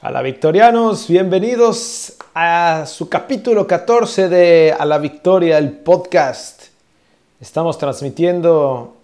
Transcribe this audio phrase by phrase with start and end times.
[0.00, 6.66] A la Victorianos, bienvenidos a su capítulo 14 de A la Victoria, el podcast.
[7.40, 8.96] Estamos transmitiendo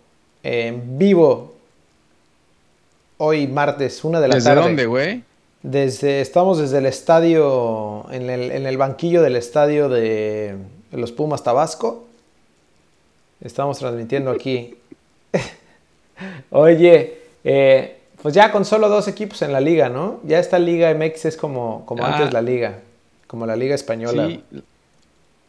[0.45, 1.55] en vivo
[3.17, 4.63] hoy martes, una de la ¿Desde tarde.
[4.63, 5.25] dónde, güey?
[5.65, 10.55] Desde, estamos desde el estadio, en el, en el banquillo del estadio de,
[10.93, 12.05] de los Pumas Tabasco.
[13.41, 14.77] Estamos transmitiendo aquí.
[16.51, 20.19] Oye, eh, pues ya con solo dos equipos en la liga, ¿no?
[20.25, 22.17] Ya esta Liga MX es como, como Ah.
[22.17, 22.81] antes la liga,
[23.27, 24.29] como la Liga Española.
[24.29, 24.43] Sí,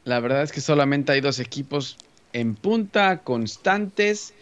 [0.04, 1.96] la verdad es que solamente hay dos equipos
[2.34, 4.34] en punta, constantes.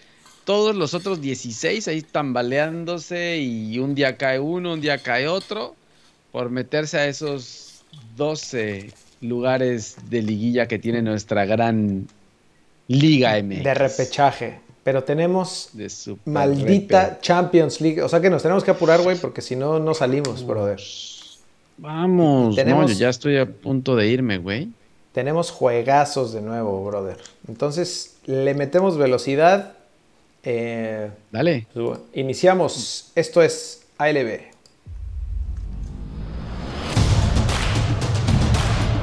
[0.46, 5.76] Todos los otros 16 ahí tambaleándose y un día cae uno, un día cae otro,
[6.32, 7.84] por meterse a esos
[8.18, 12.08] 12 lugares de liguilla que tiene nuestra gran
[12.88, 13.64] Liga MX.
[13.64, 14.60] De repechaje.
[14.84, 15.90] Pero tenemos De
[16.26, 17.22] maldita repe.
[17.22, 18.02] Champions League.
[18.02, 20.80] O sea que nos tenemos que apurar, güey, porque si no, no salimos, brother.
[21.78, 24.70] Vamos, Tenemos- no, yo ya estoy a punto de irme, güey.
[25.14, 27.18] Tenemos juegazos de nuevo, brother.
[27.48, 29.74] Entonces, le metemos velocidad.
[30.44, 31.68] Eh, Dale.
[31.74, 33.12] pues, bueno, iniciamos.
[33.16, 34.42] Esto es ALB.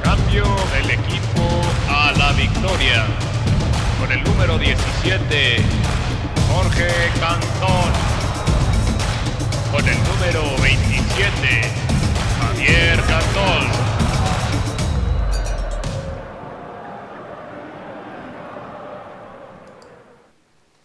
[0.03, 1.43] Cambio del equipo
[1.89, 3.05] a la victoria.
[4.01, 5.57] Con el número 17,
[6.51, 6.87] Jorge
[7.19, 7.91] Cantón.
[9.71, 11.61] Con el número 27,
[12.39, 13.67] Javier Cantón.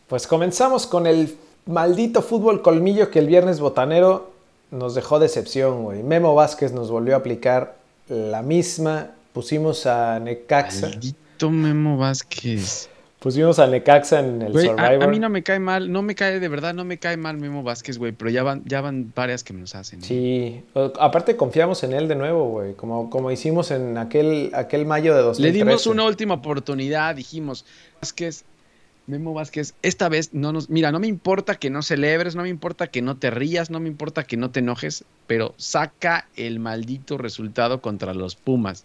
[0.08, 4.30] Pues comenzamos con el maldito fútbol colmillo que el viernes botanero
[4.70, 6.02] nos dejó decepción, güey.
[6.02, 7.78] Memo Vázquez nos volvió a aplicar
[8.08, 9.12] la misma.
[9.32, 10.90] Pusimos a Necaxa.
[10.90, 12.90] Maldito Memo Vázquez.
[13.26, 15.02] Pusimos a Necaxa en el Güey, a, Survivor.
[15.02, 17.36] a mí no me cae mal, no me cae de verdad, no me cae mal
[17.38, 19.98] Memo Vázquez, güey, pero ya van, ya van varias que los hacen.
[19.98, 20.02] ¿eh?
[20.04, 20.62] Sí,
[21.00, 25.22] aparte confiamos en él de nuevo, güey, como, como hicimos en aquel, aquel mayo de
[25.22, 25.52] Le 2013.
[25.58, 27.64] dimos una última oportunidad, dijimos,
[28.00, 28.44] Vázquez,
[29.08, 32.48] Memo Vázquez, esta vez no nos, mira, no me importa que no celebres, no me
[32.48, 36.60] importa que no te rías, no me importa que no te enojes, pero saca el
[36.60, 38.84] maldito resultado contra los Pumas.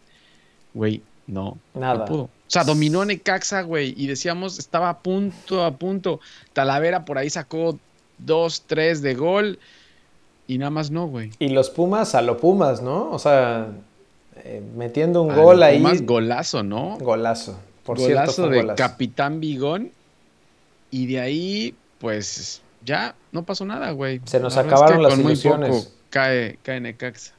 [0.73, 1.99] Güey, no, Nada.
[1.99, 2.29] no pudo.
[2.51, 6.19] O sea, dominó Necaxa, güey, y decíamos, estaba a punto, a punto.
[6.51, 7.79] Talavera por ahí sacó
[8.17, 9.57] dos, tres de gol,
[10.47, 11.31] y nada más no, güey.
[11.39, 13.09] Y los Pumas a lo Pumas, ¿no?
[13.09, 13.69] O sea,
[14.43, 15.77] eh, metiendo un A gol ahí.
[15.77, 16.97] Pumas, golazo, ¿no?
[16.99, 17.57] Golazo.
[17.85, 18.75] Por cierto, golazo un de golazo.
[18.75, 19.91] Capitán Bigón.
[20.89, 24.19] Y de ahí, pues, ya no pasó nada, güey.
[24.25, 27.31] Se nos es acabaron que las con muy poco cae, cae Necaxa.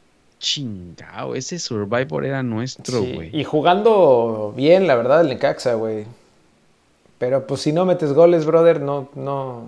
[0.43, 3.31] Chingao, ese Survivor era nuestro, Sí, güey.
[3.33, 6.05] Y jugando bien, la verdad, el Necaxa, güey.
[7.19, 9.67] Pero pues si no metes goles, brother, no, no.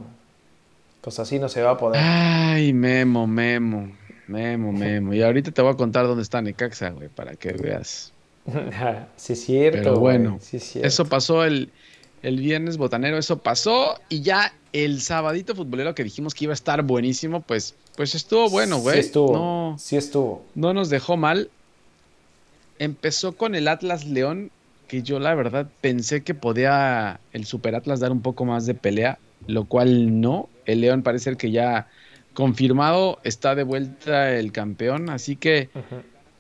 [1.01, 2.03] Pues así no se va a poder.
[2.05, 3.89] Ay, Memo, Memo.
[4.27, 5.15] Memo, Memo.
[5.15, 8.13] Y ahorita te voy a contar dónde está Necaxa, güey, para que veas.
[9.17, 9.79] sí, es cierto.
[9.79, 10.89] Pero bueno, sí, es cierto.
[10.89, 11.71] Eso pasó el,
[12.25, 14.01] el viernes botanero, eso pasó.
[14.09, 18.49] Y ya el sabadito futbolero que dijimos que iba a estar buenísimo, pues, pues estuvo
[18.49, 18.95] bueno, güey.
[18.95, 19.33] Sí estuvo.
[19.33, 20.45] No, Sí estuvo.
[20.55, 21.51] no nos dejó mal.
[22.79, 24.51] Empezó con el Atlas León,
[24.89, 28.75] que yo la verdad pensé que podía el Super Atlas dar un poco más de
[28.75, 30.49] pelea, lo cual no.
[30.65, 31.89] El León parece ser que ya
[32.33, 35.69] confirmado está de vuelta el campeón, así que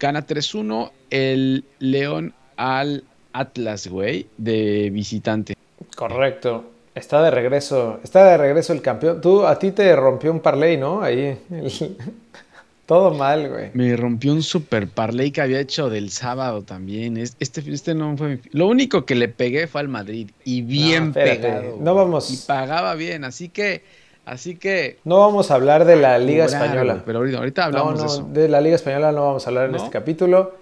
[0.00, 5.54] gana 3-1 el León al Atlas, güey, de visitante.
[5.96, 6.64] Correcto.
[6.94, 7.98] Está de regreso.
[8.04, 9.20] Está de regreso el campeón.
[9.20, 11.02] Tú, a ti te rompió un parlay, ¿no?
[11.02, 11.38] Ahí.
[11.50, 11.96] el-
[12.86, 13.70] Todo mal, güey.
[13.72, 17.16] Me rompió un super parlay que había hecho del sábado también.
[17.16, 20.30] Es- Este, este no fue mi- Lo único que le pegué fue al Madrid.
[20.44, 21.76] Y bien pegado.
[21.80, 22.04] no güey.
[22.04, 23.24] vamos- Y pagaba bien.
[23.24, 23.82] Así que.
[24.26, 24.98] Así que.
[25.04, 27.02] No vamos a hablar de la Liga cobrar, Española.
[27.06, 28.28] Pero ahorita, ahorita hablamos no, de eso.
[28.32, 30.54] de la Liga Española no vamos a hablar en este capítulo.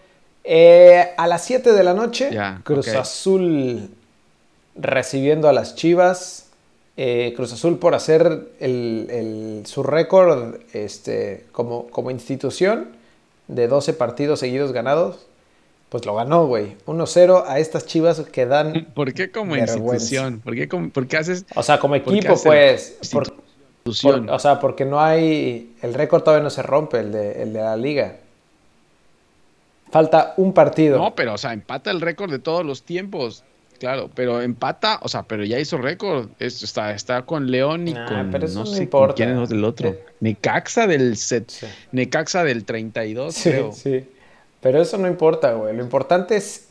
[0.44, 2.88] Eh, a las 7 de la noche, Ya, Cruz.
[2.88, 3.88] Azul
[4.74, 6.48] recibiendo a las Chivas.
[6.96, 12.88] Eh, Cruz Azul por hacer el- el- su récord este, como, como institución
[13.48, 15.26] de 12 partidos seguidos ganados.
[15.88, 16.76] Pues lo ganó, güey.
[16.86, 18.86] 1-0 a estas Chivas que dan...
[18.94, 20.40] ¿Por qué como institución?
[20.40, 22.98] ¿Por qué, como- por qué haces O sea, como ¿Por qué equipo, pues...
[23.12, 23.32] por-
[23.84, 25.74] o sea, porque no hay...
[25.82, 28.16] El récord todavía no se rompe, el de, el de la liga.
[29.90, 30.98] Falta un partido.
[30.98, 33.44] No, pero, o sea, empata el récord de todos los tiempos.
[33.82, 36.28] Claro, pero empata, o sea, pero ya hizo récord.
[36.38, 39.14] Es- está, está con León y Nah, con pero eso no no sé importa.
[39.16, 39.96] quién es el otro.
[40.20, 41.66] Necaxa del set, Sí.
[41.90, 43.72] Necaxa del 32, Sí, creo.
[43.72, 44.04] sí.
[44.60, 45.74] Pero eso no importa, güey.
[45.76, 46.68] Lo importante es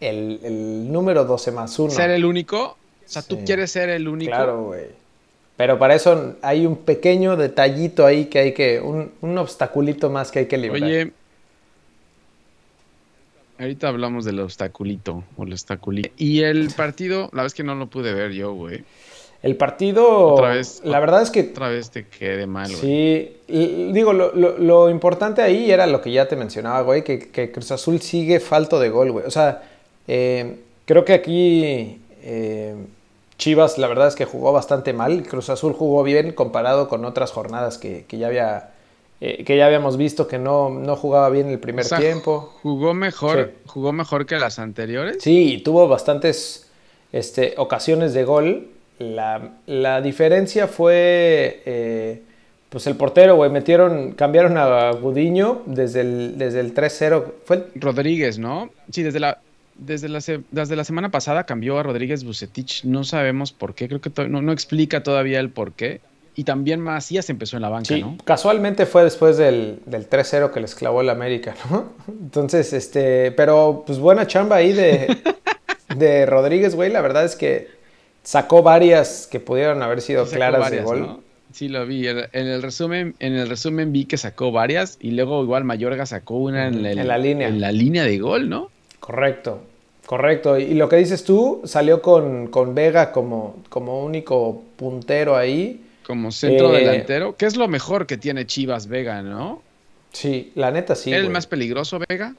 [0.00, 1.90] el, el número 12 más 1.
[1.90, 2.62] Ser el único.
[2.64, 2.76] O
[3.06, 4.30] sea, tú quieres ser el único.
[4.30, 4.84] Claro, güey.
[5.56, 10.30] Pero para eso hay un pequeño detallito ahí que hay que, un, un obstaculito más
[10.30, 10.82] que hay que librar.
[10.84, 11.12] Oye,
[13.58, 16.10] ahorita hablamos del obstaculito o el obstaculito.
[16.16, 18.84] Y el partido, la vez que no lo pude ver yo, güey.
[19.42, 22.80] El partido, Otra vez, la verdad es que Otra vez te quedé mal, güey.
[22.80, 27.04] Sí, y- digo, lo, lo- lo importante ahí era lo que ya te mencionaba, güey,
[27.04, 29.26] que, que Cruz Azul sigue falto de gol, güey.
[29.26, 29.62] O sea,
[30.08, 30.56] eh,
[30.86, 32.74] creo que aquí eh,
[33.38, 35.22] Chivas, la verdad es que jugó bastante mal.
[35.24, 38.70] Cruz Azul jugó bien comparado con otras jornadas que, que ya había.
[39.20, 42.52] Eh, que ya habíamos visto que no, no jugaba bien el primer O sea, tiempo.
[42.62, 43.60] Jugó mejor, Sí.
[43.66, 45.18] jugó mejor que las anteriores.
[45.20, 46.70] Sí, tuvo bastantes
[47.12, 48.68] este, ocasiones de gol.
[48.98, 52.22] La, la diferencia fue eh,
[52.70, 53.50] pues el portero, güey.
[53.50, 57.24] Metieron, cambiaron a Gudiño desde el, desde el 3-0.
[57.44, 58.70] Fue el- Rodríguez, ¿no?
[58.90, 59.38] Sí, desde la,
[59.76, 60.20] desde la,
[60.50, 62.84] desde la semana pasada cambió a Rodríguez Bucetich.
[62.84, 66.00] No sabemos por qué, creo que no, no explica todavía el por qué.
[66.38, 68.18] Y también Macías empezó en la banca, sí, ¿no?
[68.24, 71.92] casualmente fue después del, del 3-0 que les clavó el América, ¿no?
[72.08, 75.16] Entonces, este, pero pues buena chamba ahí de,
[75.96, 76.92] de Rodríguez, güey.
[76.92, 77.68] La verdad es que
[78.22, 81.00] sacó varias que pudieron haber sido Sí claras varias, de gol.
[81.00, 81.20] ¿no?
[81.52, 82.06] Sí, lo vi.
[82.06, 86.04] En en el resumen, en el resumen vi que sacó varias y luego igual Mayorga
[86.04, 87.48] sacó una en la, En la línea.
[87.48, 88.68] en la línea de gol, ¿no?
[89.00, 89.62] Correcto,
[90.04, 90.58] correcto.
[90.58, 95.84] Y lo que dices tú, salió con, con Vega como, como único puntero ahí.
[96.06, 97.36] Como centro Eh, delantero.
[97.36, 99.62] ¿Qué es lo mejor que tiene Chivas Vega, no?
[100.12, 101.10] Sí, la neta sí.
[101.10, 101.32] ¿Era el güey.
[101.32, 102.34] más peligroso Vega?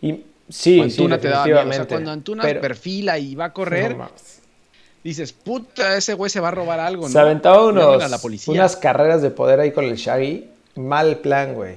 [0.00, 1.68] Y, sí, Antuna sí, te daba miedo.
[1.68, 4.10] O sea, cuando Antuna Pero- perfila y va a correr, No
[5.04, 7.08] dices, puta, ese güey se va a robar algo, ¿no?
[7.12, 8.54] Se aventaba unos, a la policía.
[8.54, 10.48] unas carreras de poder ahí con el Shaggy.
[10.76, 11.76] Mal plan, güey.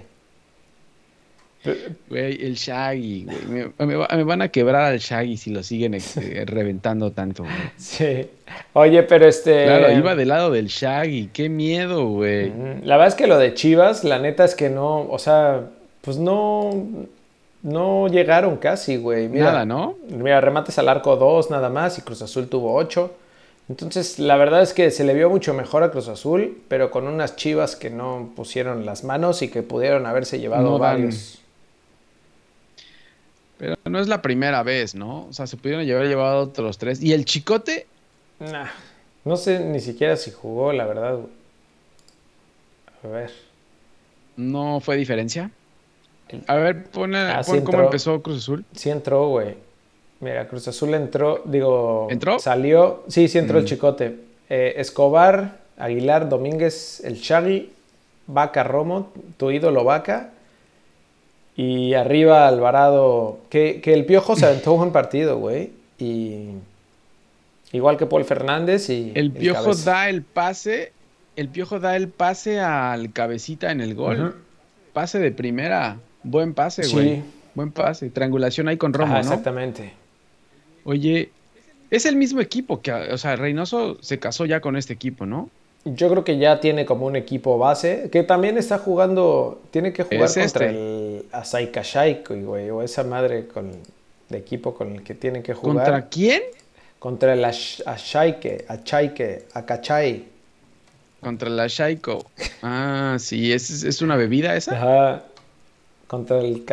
[2.09, 3.71] Güey, el Shaggy, güey.
[3.77, 7.44] Me, me va- me van a quebrar al Shaggy si lo siguen eh, reventando tanto,
[7.44, 7.53] güey.
[7.77, 8.27] Sí.
[8.73, 9.65] Oye, pero este.
[9.65, 11.29] Claro, iba del lado del Shaggy.
[11.33, 12.51] Qué miedo, güey.
[12.83, 15.62] La verdad es que lo de Chivas, la neta es que no, o sea,
[16.01, 16.85] pues no,
[17.63, 19.27] no llegaron casi, güey.
[19.27, 19.95] Mira, Nada, ¿no?
[20.09, 23.12] Mira, remates al arco 2 nada más y Cruz Azul tuvo 8.
[23.67, 27.07] Entonces, la verdad es que se le vio mucho mejor a Cruz Azul, pero con
[27.07, 31.41] unas chivas que no pusieron las manos y que pudieron haberse llevado No varios.
[33.57, 35.28] Pero no es la primera vez, ¿no?
[35.28, 37.02] O sea, se pudieron llevar llevado otros tres.
[37.02, 37.88] Y el Chicote,
[38.40, 38.68] Nah,
[39.24, 41.19] no sé ni siquiera si jugó, la verdad.
[43.04, 43.31] A ver.
[44.38, 45.52] no fue diferencia.
[46.48, 48.66] A ver, pon, Ah, sí pon cómo empezó Cruz Azul.
[48.75, 49.56] Sí entró, güey.
[50.19, 52.08] Mira, Cruz Azul entró, digo...
[52.10, 52.40] ¿Entró?
[52.40, 53.68] Salió, sí, sí entró el Mm.
[53.68, 54.16] Chicote.
[54.50, 57.72] Eh, Escobar, Aguilar, Domínguez, el Shaggy,
[58.28, 60.31] Vaca Romo, tu ídolo Vaca.
[61.56, 65.72] Y arriba Alvarado, que, que el Piojo se aventó un buen partido, güey.
[65.98, 66.50] Y
[67.72, 69.12] igual que Paul Fernández y...
[69.16, 70.92] El Piojo da el pase,
[71.36, 74.36] el Piojo da el pase al cabecita en el gol.
[74.92, 77.16] Pase de primera, buen pase, güey.
[77.16, 77.24] Sí.
[77.54, 79.30] Buen pase, triangulación ahí con Romo, Ajá, ¿no?
[79.30, 79.94] exactamente.
[80.84, 81.30] Oye,
[81.90, 85.50] es el mismo equipo que, o sea, Reynoso se casó ya con este equipo, ¿no?
[85.86, 90.04] Yo creo que ya tiene como un equipo base, que también está jugando, tiene que
[90.04, 90.68] jugar Es contra este.
[90.70, 93.72] el Asaikashai, güey, o esa madre con,
[94.30, 95.76] de equipo con el que tiene que jugar.
[95.86, 96.42] ¿Contra quién?
[96.98, 100.26] Contra el Ash- Ashaike, Achaike, Akachai.
[101.22, 102.26] Contra la Shaiko.
[102.64, 104.75] Ah, sí, ¿es, es una bebida esa?
[104.75, 105.24] Ajá.
[106.07, 106.63] Contra el...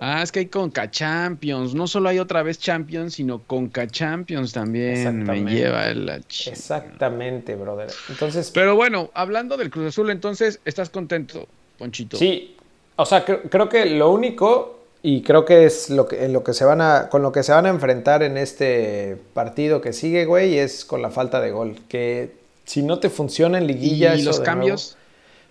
[0.00, 1.74] Ah, es que hay Conca Champions.
[1.74, 5.24] No solo hay otra vez Champions, sino Conca Champions también.
[5.24, 7.90] Me lleva la ch- Exactamente, brother.
[8.08, 11.46] Entonces, Pero bueno, hablando del Cruz Azul, entonces, ¿estás contento,
[11.78, 12.16] Ponchito?
[12.16, 12.56] Sí,
[12.96, 16.42] o sea, cre- creo que lo único, y creo que es lo que, en lo
[16.42, 19.92] que se van a, con lo que se van a enfrentar en este partido que
[19.92, 21.76] sigue, güey, es con la falta de gol.
[21.88, 22.32] Que
[22.64, 24.92] si no te funciona en ¿Y liguilla, eso los de cambios?
[24.92, 24.97] nuevo-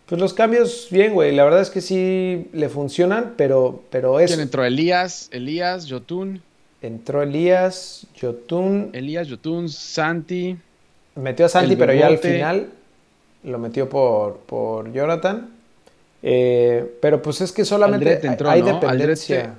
[0.08, 1.36] pues los cambios, bien, güey.
[1.36, 4.32] La verdad es que sí le funcionan, pero, pero es.
[4.32, 4.64] ¿Quién entró?
[4.66, 6.42] Elías, Elías, Yotun,
[6.82, 10.58] Entró Elías, Yotun, Elías, Yotun, Santi.
[11.16, 12.70] metió a Santi, pero ya al final
[13.44, 15.50] lo metió por, por Jonathan.
[16.24, 18.74] Eh, pero pues es que solamente Aldrete entró, hay ¿no?
[18.80, 19.56] dependencia.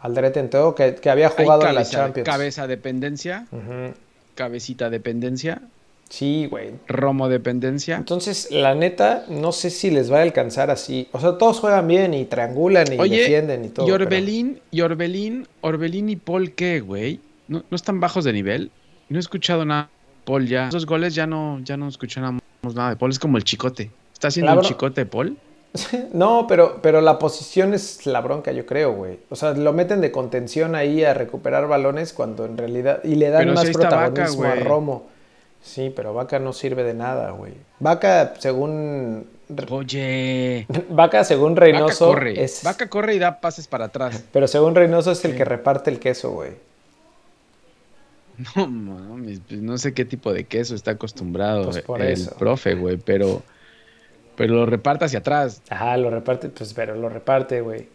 [0.00, 2.28] Aldrete entró, que, que había jugado en la Champions.
[2.28, 3.94] cabeza dependencia, Ujú.
[4.34, 5.62] cabecita dependencia,
[6.08, 6.70] Sí, güey.
[6.86, 7.96] Romo dependencia.
[7.96, 11.08] Entonces, la neta, no sé si les va a alcanzar así.
[11.12, 13.86] O sea, todos juegan bien y triangulan y Oye, defienden y todo.
[13.86, 17.20] y pero- Orbelín, y Orbelín, Orbelín y Paul, ¿qué, güey?
[17.48, 18.70] ¿No, ¿No están bajos de nivel?
[19.08, 19.88] No he escuchado nada de
[20.24, 20.68] Paul ya.
[20.68, 23.10] Esos goles ya no, ya no escuchamos nada de Paul.
[23.10, 23.90] Es como el chicote.
[24.12, 25.36] ¿Está haciendo un chicote Paul?
[26.14, 29.18] No, pero, pero la posición es la bronca, yo creo, güey.
[29.28, 33.00] O sea, lo meten de contención ahí a recuperar balones cuando en realidad...
[33.04, 34.54] Y le dan Pero más si Vaca, protagonismo a.
[34.54, 35.06] Romo.
[35.62, 37.54] Sí, pero Vaca no sirve de nada, güey.
[37.80, 39.26] Vaca, según.
[39.70, 40.66] Oye.
[40.90, 42.08] Vaca, según Reynoso.
[42.08, 42.42] Vaca corre.
[42.42, 42.62] Es...
[42.62, 44.24] Vaca corre y da pases para atrás.
[44.32, 45.36] Pero según Reynoso es el sí.
[45.36, 46.52] que reparte el queso, güey.
[48.54, 52.36] No mames, pues no sé qué tipo de queso está acostumbrado pues por el eso.
[52.36, 53.42] profe, güey, pero.
[54.36, 55.62] Pero lo reparte hacia atrás.
[55.70, 57.88] Ajá, lo reparte, pues, pero lo reparte, güey.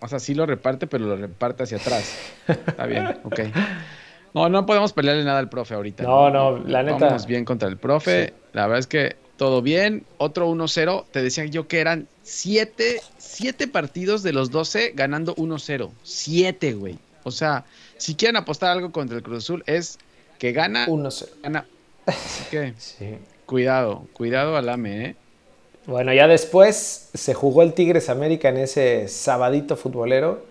[0.00, 2.16] O sea, sí lo reparte, pero lo reparte hacia atrás.
[2.48, 3.40] Está bien, ok.
[4.34, 6.04] No, no podemos pelearle nada al profe ahorita.
[6.04, 7.06] No, no, la neta.
[7.06, 8.28] Vamos bien contra el profe.
[8.28, 8.34] Sí.
[8.52, 10.04] La verdad es que todo bien.
[10.18, 11.04] Otro 1-0.
[11.10, 13.00] Te decía yo que eran 7
[13.32, 15.90] siete partidos de los 12 ganando 1-0.
[16.02, 16.98] 7, güey.
[17.24, 17.64] O sea,
[17.96, 19.98] si quieren apostar algo contra el Cruz Azul es
[20.38, 21.28] que gana 1-0.
[21.42, 21.66] Gana.
[22.50, 22.74] ¿Qué?
[22.78, 23.16] Sí.
[23.46, 25.16] Cuidado, cuidado al AME, ¿eh?
[25.86, 30.44] Bueno, ya después se jugó el Tigres América en ese sabadito futbolero.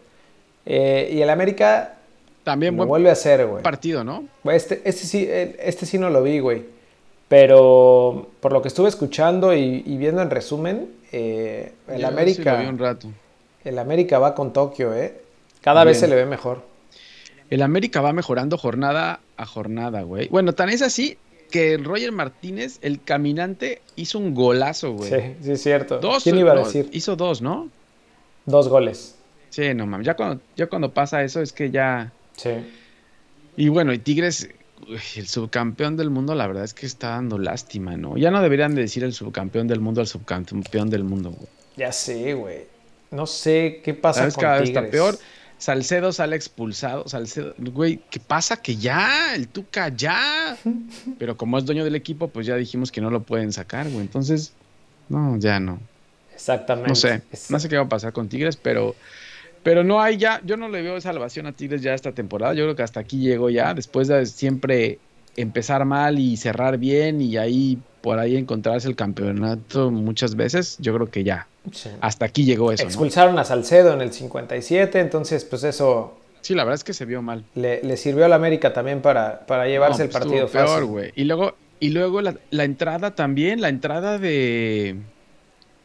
[0.65, 1.97] Eh, y el América
[2.43, 3.63] también lo vuelve a hacer, güey.
[3.63, 4.25] Partido, ¿no?
[4.45, 6.63] Este, este, sí, este sí no lo vi, güey.
[7.27, 12.57] Pero por lo que estuve escuchando y, y viendo en resumen, eh, el Yo América.
[12.57, 13.07] Sí vi un rato.
[13.63, 15.21] El América va con Tokio, ¿eh?
[15.61, 15.91] Cada Bien.
[15.91, 16.63] vez se le ve mejor.
[17.49, 20.27] El América va mejorando jornada a jornada, güey.
[20.29, 21.17] Bueno, tan es así
[21.51, 25.09] que Roger Martínez, el caminante, hizo un golazo, güey.
[25.09, 25.99] Sí, sí, es cierto.
[25.99, 26.89] Dos, ¿Quién iba a decir?
[26.91, 27.69] Hizo dos, ¿no?
[28.45, 29.17] Dos goles.
[29.49, 30.07] Sí, no mames.
[30.07, 32.11] Ya cuando, ya cuando pasa eso es que ya.
[32.41, 32.49] Sí.
[33.57, 34.49] Y bueno, y Tigres,
[34.87, 38.17] uy, el subcampeón del mundo, la verdad es que está dando lástima, ¿no?
[38.17, 41.49] Ya no deberían de decir el subcampeón del mundo al subcampeón del mundo, güey.
[41.77, 42.65] Ya sé, güey.
[43.11, 45.17] No sé qué pasa ¿Sabes con cada vez está peor.
[45.57, 47.07] Salcedo sale expulsado.
[47.07, 48.57] Salcedo, güey, ¿qué pasa?
[48.57, 50.57] Que ya, el Tuca ya.
[51.19, 54.01] Pero como es dueño del equipo, pues ya dijimos que no lo pueden sacar, güey.
[54.01, 54.53] Entonces,
[55.09, 55.79] no, ya no.
[56.33, 56.89] Exactamente.
[56.89, 58.95] No sé, no sé qué va a pasar con Tigres, pero,
[59.63, 62.53] pero no hay ya, yo no le veo salvación a Tigres ya esta temporada.
[62.53, 64.99] Yo creo que hasta aquí llegó ya, después de siempre
[65.37, 70.93] empezar mal y cerrar bien y ahí por ahí encontrarse el campeonato muchas veces, yo
[70.95, 71.47] creo que ya.
[71.71, 71.89] Sí.
[72.01, 72.83] Hasta aquí llegó eso.
[72.83, 73.41] Expulsaron ¿no?
[73.41, 77.21] a Salcedo en el 57, entonces pues eso Sí, la verdad es que se vio
[77.21, 77.43] mal.
[77.53, 80.65] le, le sirvió al América también para, para llevarse No, el pues, partido fácil.
[80.65, 81.11] peor, güey.
[81.15, 84.95] Y luego, y luego la, la entrada también, la entrada de.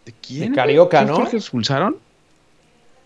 [0.07, 0.53] ¿De quién?
[0.53, 0.57] De?
[0.57, 1.17] Carioca, ¿Quién ¿no?
[1.21, 1.99] fue que expulsaron?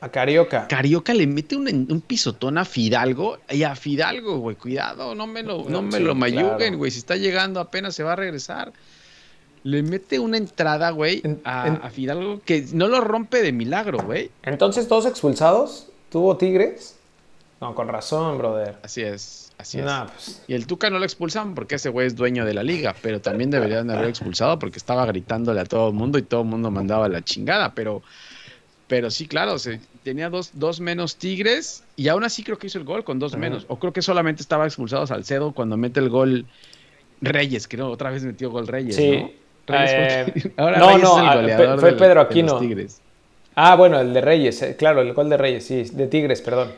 [0.03, 0.67] A Carioca.
[0.67, 5.43] Carioca le mete un, un pisotón a Fidalgo y a Fidalgo, güey, cuidado, no me
[5.43, 6.79] lo, no me Sí, lo mayuguen, claro.
[6.79, 8.73] güey, si está llegando apenas se va a regresar.
[9.63, 13.53] Le mete una entrada, güey, En- a, en- a Fidalgo que no lo rompe de
[13.53, 14.31] milagro, güey.
[14.43, 15.89] Entonces, ¿dos expulsados?
[16.11, 16.97] ¿Tuvo Tigres?
[17.61, 18.77] No, con razón, brother.
[18.83, 19.85] Así es, así es.
[19.85, 22.95] Pues, Y el Tuca no lo expulsan porque ese güey es dueño de la liga,
[23.03, 26.41] pero también deberían de haber expulsado porque estaba gritándole a todo el mundo y todo
[26.41, 28.03] el mundo mandaba la chingada, pero,
[28.91, 32.77] pero sí, claro, se, tenía dos, dos menos Tigres y aún así creo que hizo
[32.79, 33.41] el gol con dos Ajá.
[33.41, 36.45] menos, o creo que solamente estaba expulsado Salcedo cuando mete el gol
[37.21, 39.11] Reyes, creo, otra vez metió gol Reyes, Sí.
[39.17, 39.31] ¿no?
[39.69, 42.59] Reyes Eh, ahora no, Reyes no, es el ah, goleador fue Pedro de los Aquino.
[42.59, 43.01] Tigres.
[43.55, 46.73] Ah, bueno, el de Reyes, eh, claro, el gol de Reyes, sí, de Tigres, perdón.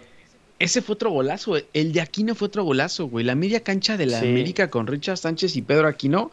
[0.58, 3.24] Ese fue otro golazo, el de Aquino fue otro golazo, güey.
[3.24, 4.26] La media cancha de la Sí.
[4.28, 6.30] América con Richard Sánchez y Pedro Aquino,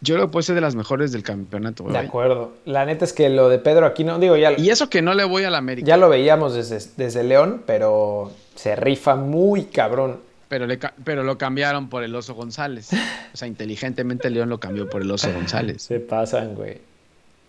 [0.00, 1.92] yo creo que puede ser de las mejores del campeonato, güey.
[1.92, 2.52] De acuerdo.
[2.64, 5.24] La neta es que lo de Pedro Aquino, digo, ya, Y eso que no le
[5.24, 5.86] voy a la América.
[5.86, 10.20] ya lo veíamos desde, desde León, pero se rifa muy cabrón.
[10.48, 12.90] Pero, le pero lo cambiaron por el Oso González.
[13.34, 15.82] O sea, inteligentemente León lo cambió por el Oso González.
[15.82, 16.78] Se pasan, güey.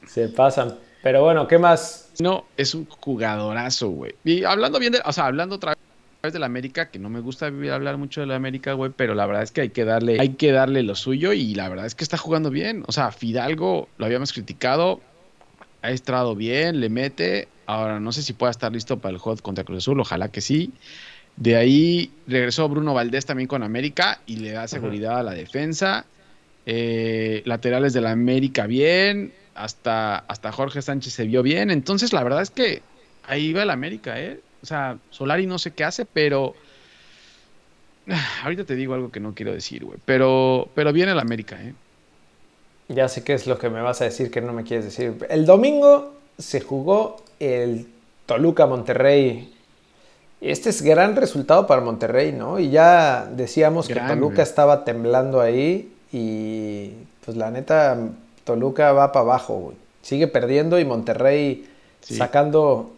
[0.05, 0.75] Se pasan.
[1.01, 2.09] Pero bueno, ¿qué más?
[2.19, 4.15] No, es un jugadorazo, güey.
[4.25, 5.77] Y hablando bien de, o sea, hablando otra vez
[6.21, 9.25] de la América, que no me gusta hablar mucho de la América, güey, pero la
[9.25, 11.95] verdad es que hay que darle, hay que darle lo suyo y la verdad es
[11.95, 12.83] que está jugando bien.
[12.87, 14.99] O sea, Fidalgo lo habíamos criticado,
[15.81, 17.47] ha estado bien, le mete.
[17.65, 20.41] Ahora no sé si pueda estar listo para el hot contra Cruz Azul, ojalá que
[20.41, 20.73] sí.
[21.37, 26.05] De ahí regresó Bruno Valdés también con América y le da seguridad a la defensa.
[26.65, 29.31] Eh, laterales de la América bien.
[29.55, 31.71] Hasta, hasta Jorge Sánchez se vio bien.
[31.71, 32.81] Entonces, la verdad es que
[33.23, 34.39] ahí va el América, ¿eh?
[34.61, 36.55] O sea, Solari no sé qué hace, pero.
[38.09, 39.97] Ah, Ahorita te digo algo que no quiero decir, güey.
[40.05, 41.73] Pero, pero viene el América, ¿eh?
[42.89, 45.25] Ya sé qué es lo que me vas a decir que no me quieres decir.
[45.29, 47.87] El domingo se jugó el
[48.25, 49.53] Toluca Monterrey.
[50.41, 52.59] Este es gran resultado para Monterrey, ¿no?
[52.59, 54.41] Y ya decíamos que Toluca güey.
[54.41, 58.09] estaba temblando ahí y pues la neta
[58.43, 59.77] Toluca va para abajo, güey.
[60.01, 61.69] Sigue perdiendo y Monterrey
[62.01, 62.15] Sí.
[62.15, 62.91] sacando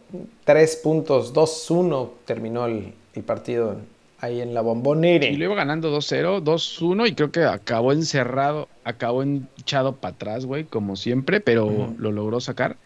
[0.43, 3.77] tres puntos, 2-1 terminó el, el partido
[4.19, 5.25] ahí en la bombonera.
[5.25, 10.45] Y lo iba ganando 2-0, 2-1 y creo que acabó encerrado, acabó echado para atrás,
[10.45, 12.77] güey, como siempre, pero lo logró sacar.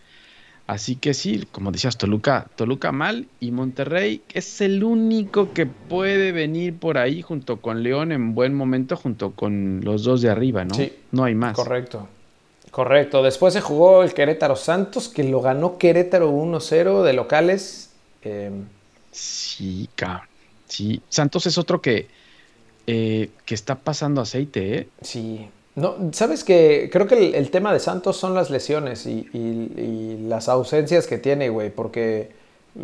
[0.67, 6.31] Así que sí, como decías, Toluca, Toluca mal y Monterrey es el único que puede
[6.31, 10.65] venir por ahí junto con León en buen momento, junto con los dos de arriba,
[10.65, 10.73] ¿no?
[10.73, 10.91] Sí.
[11.11, 11.55] No hay más.
[11.55, 12.07] Correcto.
[12.75, 13.23] Correcto.
[13.23, 17.89] Después se jugó el Querétaro Santos, que lo ganó Querétaro 1-0 de locales.
[18.21, 18.51] Eh,
[19.11, 20.27] Sí, cabrón.
[20.67, 22.09] Sí, Santos es otro que,
[22.85, 24.89] eh, que está pasando aceite, ¿eh?
[25.01, 25.47] sí.
[25.75, 29.71] No, sabes que creo que el, el tema de Santos son las lesiones y, y-
[29.77, 32.31] y las ausencias que tiene, güey, porque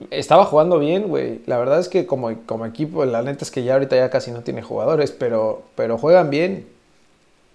[0.09, 1.41] estaba jugando bien, güey.
[1.47, 4.31] La verdad es que como, como equipo, la neta es que ya ahorita ya casi
[4.31, 6.67] no tiene jugadores, pero, pero juegan bien.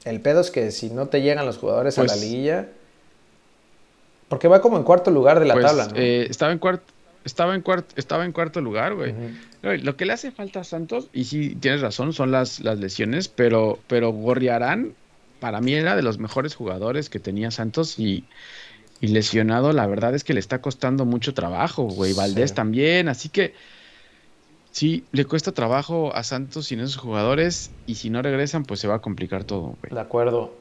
[0.06, 2.68] El pedo es que si no te llegan los jugadores a la Pues- liguilla,
[4.28, 5.92] porque va como en cuarto lugar de la Pues, tabla, ¿no?
[5.96, 6.92] eh, estaba en cuarto.
[7.24, 9.12] Estaba en, cuarto, estaba en cuarto lugar, güey.
[9.62, 13.26] Lo que le hace falta a Santos, y sí tienes razón, son las, las lesiones,
[13.26, 14.94] pero, pero Gorriarán,
[15.40, 18.24] para mí era de los mejores jugadores que tenía Santos y,
[19.00, 22.12] y lesionado, la verdad es que le está costando mucho trabajo, güey.
[22.12, 22.54] Valdés Sí.
[22.54, 23.54] también, así que
[24.76, 28.86] sí, le cuesta trabajo a Santos sin esos jugadores y si no regresan, pues se
[28.86, 29.90] va a complicar todo, güey.
[29.90, 30.52] De acuerdo.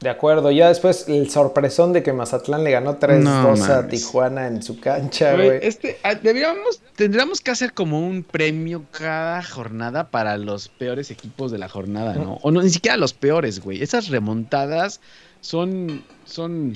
[0.00, 0.50] De acuerdo.
[0.50, 3.88] Ya después el sorpresón de que Mazatlán le ganó 3-2 No a.
[3.88, 9.42] Tijuana en su cancha, Güey, este, ah, deberíamos, tendríamos que hacer como un premio cada
[9.42, 12.38] jornada para los peores equipos de la jornada, ¿no?
[12.42, 13.82] O no, ni siquiera los peores, güey.
[13.82, 15.00] Esas remontadas
[15.40, 16.74] son, son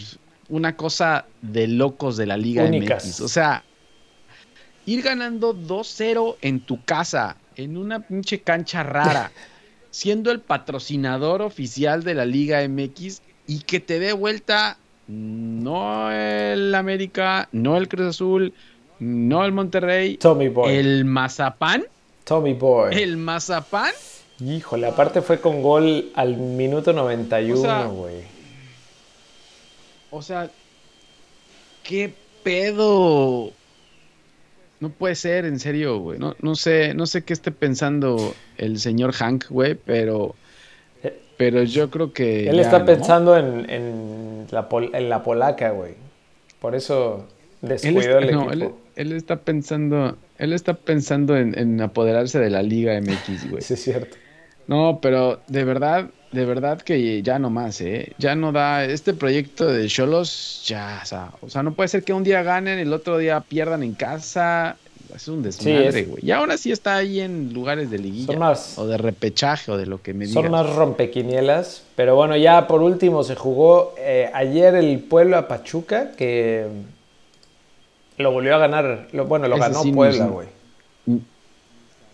[0.48, 3.04] una cosa de locos de la Liga Únicas.
[3.04, 3.20] MX.
[3.20, 3.64] O sea,
[4.86, 9.30] ir ganando 2-0 en tu casa, en una pinche cancha rara,
[9.90, 16.74] siendo el patrocinador oficial de la Liga MX y que te dé vuelta no el
[16.74, 18.54] América, no el Cruz Azul,
[18.98, 20.74] no el Monterrey, Tommy Boy.
[20.74, 21.84] el Mazapán,
[22.24, 22.94] Tommy Boy.
[22.94, 23.92] el Mazapán.
[24.40, 28.14] Híjole, aparte fue con gol al minuto 91, O sea, güey.
[30.10, 30.50] O sea,
[31.82, 32.12] qué
[32.42, 33.52] pedo.
[34.80, 36.18] No puede ser, en serio, güey.
[36.18, 40.34] No, no sé, no sé qué esté pensando el señor Hank, güey, pero,
[41.36, 42.48] pero yo creo que.
[42.48, 42.84] Él ya, está ¿no?
[42.86, 45.94] pensando en, en la pol- en la polaca, güey.
[46.60, 47.26] Por eso
[47.62, 48.78] Él, descuidó está, el no, equipo.
[48.96, 53.62] él, él está pensando, él está pensando en, en apoderarse de la Liga MX, güey.
[53.62, 54.16] Sí, es cierto.
[54.66, 58.12] No, pero de verdad, de verdad que ya no más, ¿eh?
[58.18, 62.02] Ya no da, este proyecto de Cholos, ya, o sea, o sea, no puede ser
[62.04, 64.76] que un día ganen, el otro día pierdan en casa,
[65.14, 66.24] es un desmadre, es- güey.
[66.26, 69.76] Y ahora sí está ahí en lugares de liguilla, Son más- o de repechaje, o
[69.76, 70.42] de lo que me digas.
[70.42, 71.82] Son más rompequinielas.
[71.94, 76.66] Pero bueno, ya por último se jugó eh, ayer el pueblo a Pachuca, que
[78.18, 79.06] lo volvió a ganar.
[79.12, 80.48] lo- bueno, lo Ese ganó sí, Puebla, güey.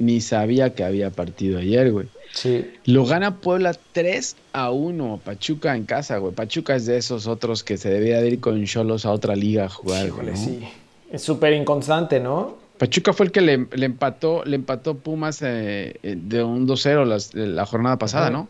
[0.00, 2.08] Ni sabía que había partido ayer, güey.
[2.32, 2.68] Sí.
[2.84, 6.34] Lo gana Puebla 3 a 1, Pachuca en casa, güey.
[6.34, 9.66] Pachuca es de esos otros que se debía de ir con Cholos a otra liga
[9.66, 10.34] a jugar, güey.
[10.36, 10.60] Sí.
[11.12, 12.58] Es súper inconstante, ¿no?
[12.78, 17.04] Pachuca fue el que le, le empató, le empató Pumas eh, eh, de un 2-0
[17.04, 18.32] las- la jornada pasada, Ajá.
[18.32, 18.48] ¿no?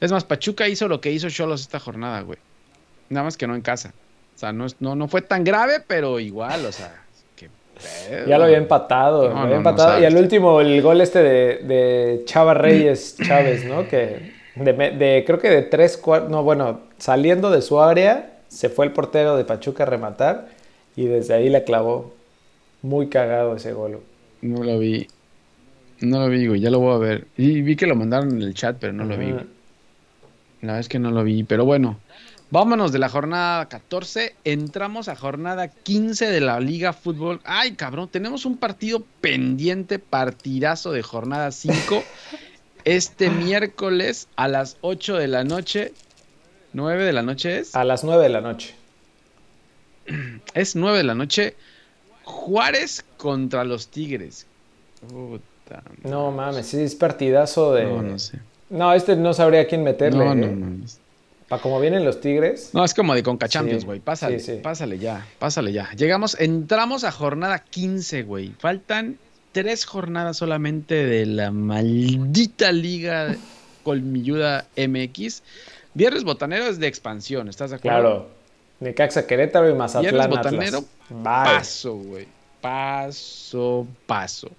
[0.00, 2.38] Es más, Pachuca hizo lo que hizo Cholos esta jornada, güey.
[3.08, 3.92] Nada más que no en casa.
[4.34, 7.02] O sea, no, es- no, no fue tan grave, pero igual, o sea.
[8.26, 9.28] Ya lo había empatado.
[9.28, 10.00] No, lo había no, no empatado.
[10.00, 13.86] y al último, el gol este de, de Chava Reyes Chávez, ¿no?
[13.88, 16.28] Que de, me- de- creo que de tres, cuatro.
[16.28, 20.48] No, bueno, saliendo de su área, se fue el portero de Pachuca a rematar
[20.96, 22.14] y desde ahí la clavó.
[22.82, 24.00] Muy cagado ese gol.
[24.42, 25.08] No lo vi.
[26.00, 27.26] No lo vi, güey, ya lo voy a ver.
[27.36, 29.44] Y vi que lo mandaron en el chat, pero no lo vi, güey.
[30.62, 31.98] La verdad es que no lo vi, pero bueno.
[32.48, 37.40] Vámonos de la jornada 14, entramos a jornada 15 de la Liga Fútbol.
[37.44, 42.04] Ay, cabrón, tenemos un partido pendiente, partidazo de jornada 5.
[42.84, 45.92] este miércoles a las 8 de la noche.
[46.72, 47.74] 9 de la noche es.
[47.74, 48.74] A las 9 de la noche.
[50.54, 51.56] Es 9 de la noche.
[52.22, 54.46] Juárez contra los Tigres.
[55.00, 55.82] Puta.
[56.04, 57.86] No mames, sí, es partidazo de.
[57.86, 58.38] No, no sé.
[58.70, 60.24] No, este no sabría quién meterle.
[60.24, 60.86] No, no, ¿eh?
[61.48, 62.70] Para como vienen los Tigres.
[62.72, 64.00] No, es como de Conca Champions, Sí, güey.
[64.00, 64.60] Pásale, sí, sí.
[64.62, 65.90] pásale ya, pásale ya.
[65.92, 68.52] Llegamos, entramos a jornada 15, güey.
[68.58, 69.18] Faltan
[69.52, 73.36] tres jornadas solamente de la maldita liga
[73.84, 75.42] colmilluda MX.
[75.94, 78.00] Viernes Botanero es de expansión, ¿estás de acuerdo?
[78.00, 78.28] Claro.
[78.80, 81.22] Necaxa Querétaro y Viernes Mazatlán Botanero, Atlas.
[81.22, 82.26] Paso, güey.
[82.60, 84.50] Paso, paso.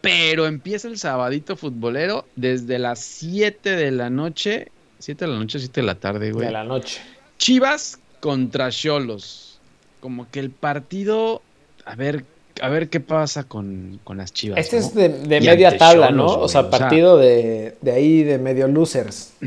[0.00, 4.70] Pero empieza el sabadito futbolero desde las 7 de la noche.
[5.02, 6.46] 7 de la noche, 7 de la tarde, güey.
[6.46, 7.00] de la noche.
[7.38, 9.58] Chivas contra Cholos.
[10.00, 11.42] Como que el partido.
[11.84, 12.24] A ver,
[12.60, 14.58] a ver qué pasa con, con las Chivas.
[14.60, 14.86] Este ¿no?
[14.86, 16.26] es de, de media tabla, Xolos, ¿no?
[16.34, 19.34] güey, o sea, o sea- partido de, de ahí de medio losers.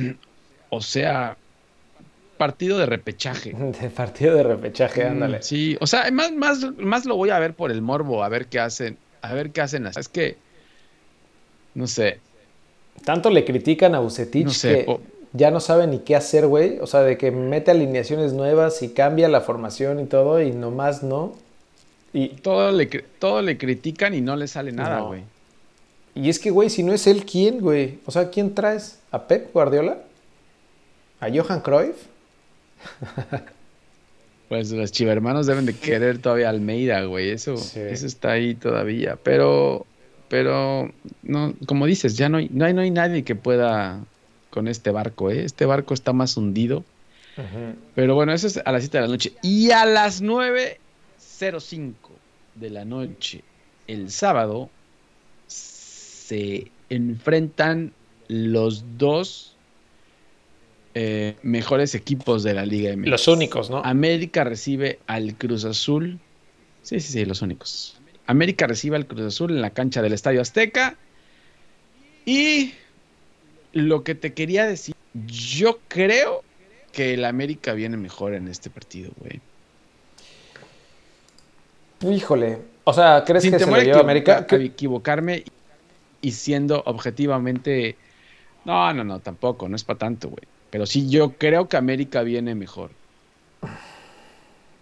[0.70, 1.38] O sea,
[2.38, 3.54] partido de repechaje.
[3.82, 5.42] De partido de repechaje, Mm, ándale.
[5.42, 8.48] Sí, o sea, más, más, más lo voy a ver por el morbo, a ver
[8.48, 9.84] qué hacen, a ver qué hacen.
[9.86, 10.36] las- Es que,
[11.76, 12.20] no sé,
[13.06, 15.00] Tanto le critican a Bucetich No sé, que
[15.36, 16.80] ya no sabe ni qué hacer, güey.
[16.80, 21.04] O sea, de que mete alineaciones nuevas y cambia la formación y todo, y nomás
[21.04, 21.34] no.
[22.14, 22.86] Y, todo le,
[23.20, 25.08] todo le critican y no le sale nada, No.
[25.08, 25.24] güey.
[26.16, 28.00] y es que, güey, si no es él, ¿quién, güey?
[28.06, 29.00] O sea, ¿quién traes?
[29.12, 29.98] ¿A Pep Guardiola?
[31.20, 31.96] ¿A Johan Cruyff?
[34.48, 37.32] Pues los chivermanos deben de querer todavía Almeida, güey.
[37.32, 37.80] Eso, Sí.
[37.80, 39.18] eso está ahí todavía.
[39.24, 39.88] Pero,
[40.30, 40.92] pero,
[41.24, 44.02] no, como dices, ya no hay, no hay, no hay nadie que pueda
[44.56, 45.44] con este barco, ¿eh?
[45.44, 46.86] Este barco está más hundido.
[47.94, 49.34] Pero bueno, eso es a las 7 de la noche.
[49.42, 51.94] Y a las 9.05
[52.56, 53.44] de la noche,
[53.88, 54.70] el sábado,
[55.46, 57.92] se enfrentan
[58.30, 59.58] los dos
[60.94, 63.10] eh, mejores equipos de la Liga MX.
[63.10, 63.84] Los únicos, ¿no?
[63.84, 66.20] América recibe al Cruz Azul.
[66.84, 68.00] Sí, sí, sí, los únicos.
[68.26, 70.98] América recibe al Cruz Azul en la cancha del Estadio Azteca.
[72.26, 72.74] Y
[73.76, 74.96] lo que te quería decir,
[75.28, 76.44] yo creo
[76.92, 79.40] que el América viene mejor en este partido, güey.
[82.02, 82.60] Híjole.
[82.84, 84.38] O sea, ¿crees Sin que se lo lleva América?
[84.40, 85.44] a ¿Qué- equivocarme
[86.22, 87.96] y siendo objetivamente...
[88.64, 90.44] No, no, no, tampoco, no es para tanto, güey.
[90.70, 92.92] Pero sí, yo creo que América viene mejor.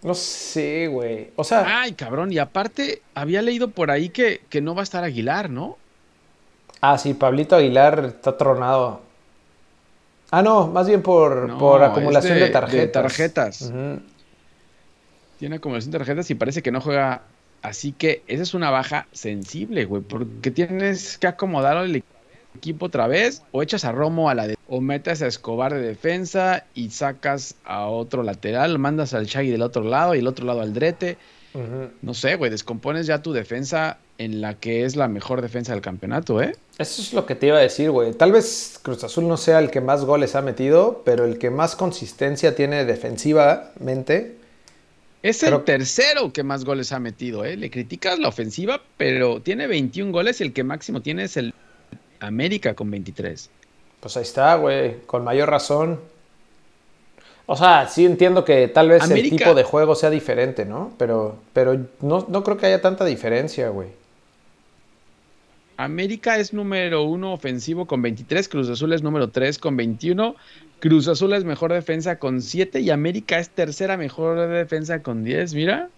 [0.02, 1.30] No sé, güey.
[1.36, 4.84] O sea, Ay, cabrón, y aparte, había leído por ahí que, que no va a
[4.84, 5.78] estar Aguilar, ¿no?
[6.92, 9.00] Ah, sí, Pablito Aguilar está tronado.
[10.30, 12.46] Ah, no, más bien por, No, por acumulación de- de,
[12.78, 13.72] de tarjetas.
[15.38, 17.22] Tiene acumulación de tarjetas y parece que no juega.
[17.62, 20.02] Así que esa es una baja sensible, güey.
[20.02, 22.02] Porque tienes que acomodar al
[22.56, 23.42] equipo otra vez.
[23.52, 24.56] O echas a Romo a la de.
[24.68, 28.78] O metes a Escobar de defensa y sacas a otro lateral.
[28.78, 31.16] Mandas al Shaggy del otro lado y el otro lado al Drete.
[32.02, 32.50] No sé, güey.
[32.50, 36.56] Descompones ya tu defensa en la que es la mejor defensa del campeonato, ¿eh?
[36.78, 38.12] Eso es lo que te iba a decir, güey.
[38.12, 41.50] Tal vez Cruz Azul no sea el que más goles ha metido, pero el que
[41.50, 44.36] más consistencia tiene defensivamente.
[45.22, 47.56] Es el Pero- tercero que más goles ha metido, ¿eh?
[47.56, 51.54] Le criticas la ofensiva, pero tiene 21 goles y el que máximo tiene es el
[52.20, 53.48] América con 23.
[54.00, 54.96] Pues ahí está, güey.
[55.06, 56.00] Con mayor razón.
[57.46, 60.92] O sea, sí entiendo que tal vez América- el tipo de juego sea diferente, ¿no?
[60.98, 63.88] Pero, pero no, no creo que haya tanta diferencia, güey.
[65.76, 70.36] América es número uno ofensivo con 23, Cruz Azul es número 3 con 21,
[70.78, 75.52] Cruz Azul es mejor defensa con 7 y América es tercera mejor defensa con 10,
[75.54, 75.88] mira.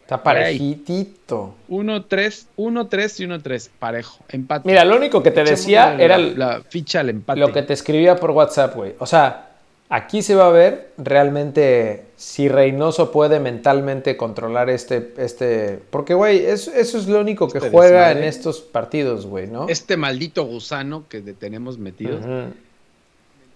[0.00, 1.54] Está parejitito.
[1.68, 4.68] 1, 3, 1, 3 y 1, 3, parejo, empate.
[4.68, 7.38] Mira, lo único que te decía la- era la, ficha al empate.
[7.38, 8.94] lo que te escribía por WhatsApp, güey.
[8.98, 9.51] O sea,
[9.94, 15.12] aquí se va a ver realmente si Reynoso puede mentalmente controlar este.
[15.18, 18.20] este porque, güey, eso, eso es lo único que Este juega desmadre.
[18.22, 19.68] en estos partidos, güey, ¿no?
[19.68, 22.18] Este maldito gusano que tenemos metido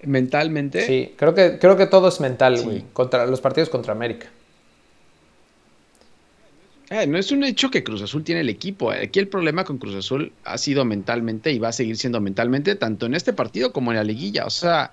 [0.02, 0.86] mentalmente.
[0.86, 2.64] Sí, creo que, creo que todo es mental, Sí.
[2.64, 2.84] güey.
[2.92, 4.26] Contra los partidos contra América.
[6.90, 8.92] Eh, no es un hecho que Cruz Azul tiene el equipo.
[8.92, 12.76] Aquí el problema con Cruz Azul ha sido mentalmente y va a seguir siendo mentalmente,
[12.76, 14.46] tanto en este partido como en la liguilla.
[14.46, 14.92] O sea,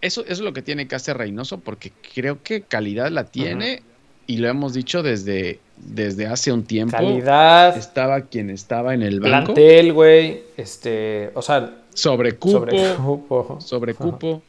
[0.00, 3.82] eso, eso es lo que tiene que hacer Reynoso, porque creo que calidad la tiene
[4.26, 6.96] y lo hemos dicho desde, desde hace un tiempo.
[6.96, 9.52] Calidad, Estaba quien estaba en el banco.
[9.54, 10.42] plantel, güey.
[10.56, 12.58] Este, o sea, Sobre cupo.
[12.60, 13.58] sobre cupo.
[13.60, 14.42] sobre cupo.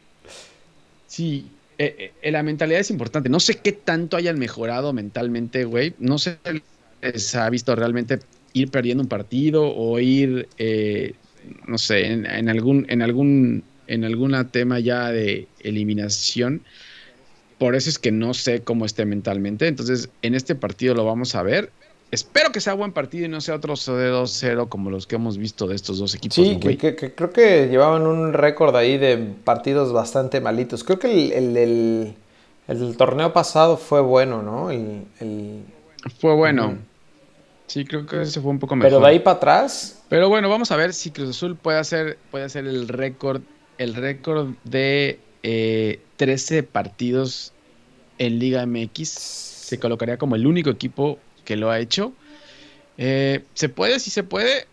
[1.07, 3.29] Sí, eh, eh, la mentalidad es importante.
[3.29, 5.93] No sé qué tanto hayan mejorado mentalmente, güey.
[5.99, 6.37] No sé
[7.01, 8.19] si se ha visto realmente
[8.53, 11.13] ir perdiendo un partido o ir, eh,
[11.67, 16.61] no sé, en, en algún, en algún, en alguna tema ya de eliminación.
[17.57, 19.67] Por eso es que no sé cómo esté mentalmente.
[19.67, 21.71] Entonces, en este partido lo vamos a ver.
[22.11, 25.65] Espero que sea buen partido y no sea otro 2-0 como los que hemos visto
[25.65, 26.35] de estos dos equipos.
[26.35, 26.77] Sí, ¿no, que, güey?
[26.77, 30.83] que- que creo que llevaban un récord ahí de partidos bastante malitos.
[30.83, 32.13] Creo que el, el,
[32.67, 34.69] el- torneo pasado fue bueno, ¿no?
[36.19, 36.77] Fue bueno.
[37.65, 38.91] Sí, creo que ese fue un poco mejor.
[38.91, 42.19] Pero de ahí para atrás, Pero bueno, vamos a ver si Cruz Azul puede hacer,
[42.29, 43.41] puede hacer el récord,
[43.77, 47.53] el récord de eh, 13 partidos
[48.17, 49.09] en Liga MX.
[49.09, 52.13] Se colocaría como el único equipo que lo ha hecho.
[52.97, 53.99] Eh, ¿Se puede?
[53.99, 54.67] Sí se puede.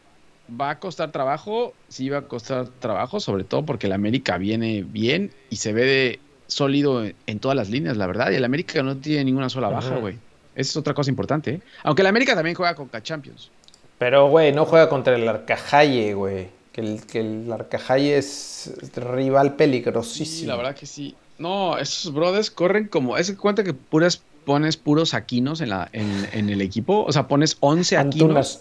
[0.60, 1.74] Va a costar trabajo.
[1.88, 5.84] Sí va a costar trabajo, sobre todo porque el América viene bien y se ve
[5.84, 8.32] de- sólido en, en todas las líneas, la verdad.
[8.32, 10.14] Y el América no tiene ninguna sola baja, güey.
[10.56, 11.50] Esa es otra cosa importante.
[11.52, 11.60] ¿eh?
[11.84, 13.50] Aunque el América también juega con Champions.
[13.98, 16.48] pero güey, no juega contra el Arcajaye, güey.
[16.80, 20.40] Que el, que el Arcajay es rival peligrosísimo.
[20.40, 21.14] Sí, la verdad que sí.
[21.38, 23.16] No, esos brothers corren como.
[23.16, 27.04] Es que cuenta que puras pones puros aquinos en, la, en, en el equipo.
[27.04, 28.60] O sea, pones 11 aquinos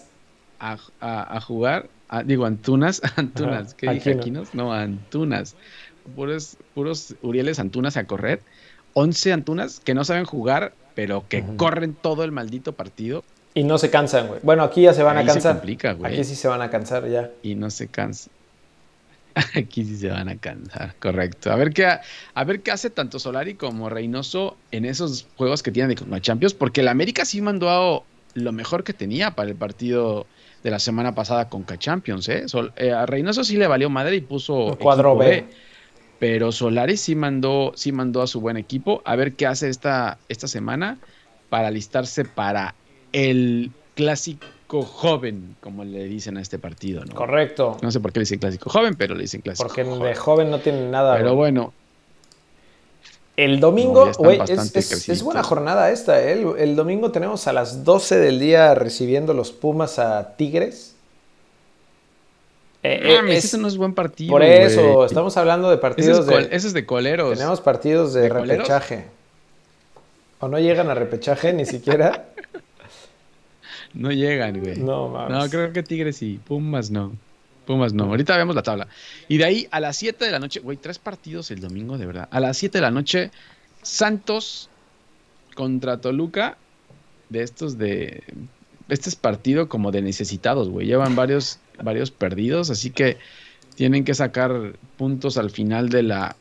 [0.58, 1.88] a, a- a jugar.
[2.08, 3.00] Ah, digo, Antunas.
[3.16, 3.68] Antunas.
[3.68, 4.10] Ajá, ¿Qué dije?
[4.10, 4.20] Aquino.
[4.42, 4.54] Aquinos.
[4.54, 5.54] No, Antunas.
[6.16, 8.42] Puros, puros Urieles Antunas a correr.
[8.94, 13.24] 11 Antunas que no saben jugar, pero que corren todo el maldito partido.
[13.54, 14.40] Y no se cansan, güey.
[14.42, 15.56] Bueno, aquí ya se van Ahí a se cansar.
[15.56, 16.12] complica, güey.
[16.14, 17.30] Aquí sí se van a cansar ya.
[17.42, 18.30] y no se cansa.
[19.54, 21.52] Aquí sí se van a cansar, correcto.
[21.52, 25.70] A ver qué, a ver qué hace tanto Solari como Reynoso en esos juegos que
[25.70, 28.02] tienen de Conca Champions, porque el América sí mandó a
[28.34, 30.26] lo mejor que tenía para el partido
[30.64, 32.48] de la semana pasada con Champions, ¿eh?
[32.48, 35.44] Sol- eh, a Reynoso sí le valió madre y puso Un cuadro equipo B.
[36.18, 40.18] pero Solari sí mandó, sí mandó a su buen equipo a ver qué hace esta,
[40.28, 40.98] esta semana
[41.48, 42.74] para alistarse para
[43.12, 47.14] el clásico joven, como le dicen a este partido, ¿no?
[47.14, 47.76] Correcto.
[47.82, 50.02] No sé por qué le dicen clásico joven, pero le dicen clásico Porque joven.
[50.02, 51.14] de joven no tienen nada.
[51.16, 51.52] Pero güey.
[51.52, 51.72] bueno,
[53.36, 56.20] El domingo, güey, es, es- es buena jornada esta.
[56.22, 56.32] ¿eh?
[56.32, 60.94] El, el domingo tenemos a las 12 del día recibiendo los Pumas a Tigres.
[62.82, 64.30] Eh, eh, mames, es- ese no es buen partido.
[64.30, 66.56] por eso, estamos hablando de Ese partidos es, de...
[66.56, 67.36] ese es de coleros.
[67.36, 68.48] Tenemos partidos de, ¿De coleros?
[68.68, 69.04] repechaje.
[70.38, 72.26] O no llegan a repechaje ni siquiera.
[73.94, 74.78] No llegan, güey.
[74.78, 75.36] No, mames.
[75.36, 76.40] No, creo que Tigres sí.
[76.44, 77.12] Pumas no.
[77.66, 78.04] Pumas no.
[78.04, 78.88] Ahorita vemos la tabla.
[79.28, 82.06] Y de ahí a las 7 de la noche, güey, tres partidos el domingo, de
[82.06, 82.28] verdad.
[82.30, 83.30] A las 7 de la noche,
[83.82, 84.68] Santos
[85.54, 86.56] contra Toluca.
[87.28, 88.24] De estos de.
[88.88, 90.86] Este es partido como de necesitados, güey.
[90.86, 93.18] Llevan varios, varios perdidos, así que
[93.76, 96.36] tienen que sacar puntos al final de la,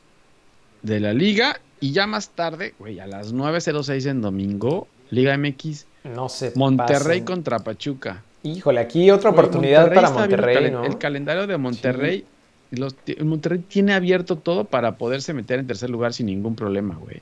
[0.82, 1.62] de la liga.
[1.80, 7.22] Y ya más tarde, güey, a las 9.06 en domingo, Liga MX, No se Monterrey
[7.22, 7.26] pasen.
[7.26, 8.24] contra Pachuca.
[8.44, 10.86] Híjole, aquí otra oportunidad Monterrey para Monterrey, ¿no?
[10.86, 12.26] El calendario de Monterrey,
[12.72, 16.96] los ti- Monterrey tiene abierto todo para poderse meter en tercer lugar sin ningún problema,
[16.96, 17.22] güey.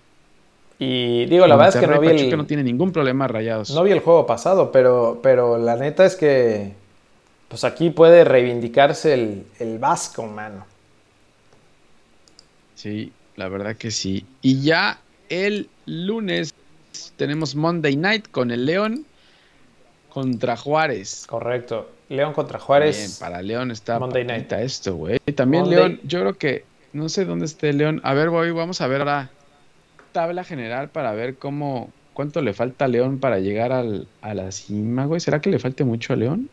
[0.80, 3.28] Y digo, la verdad es que no vi, Monterrey, Pachuca el, no tiene ningún problema
[3.28, 3.72] rayados.
[3.72, 6.74] no vi el juego pasado, pero, pero la neta es que
[7.48, 10.66] pues aquí puede reivindicarse el, el Vasco, mano.
[12.76, 14.26] Sí, la verdad que sí.
[14.42, 16.54] Y ya el lunes
[17.16, 19.06] tenemos Monday Night con el León
[20.10, 21.26] contra Juárez.
[21.28, 21.92] Correcto.
[22.10, 23.18] León contra Bien, Juárez.
[23.20, 24.52] para León está Monday Night.
[24.54, 25.20] esto, güey.
[25.36, 25.80] También Monday.
[25.80, 28.02] León, yo creo que no sé dónde esté León.
[28.04, 29.30] A ver, voy, vamos a ver ahora
[30.12, 34.52] tabla general para ver cómo cuánto le falta a León para llegar al, a la
[34.52, 35.20] cima, güey.
[35.20, 36.50] ¿Será que le falte mucho a León?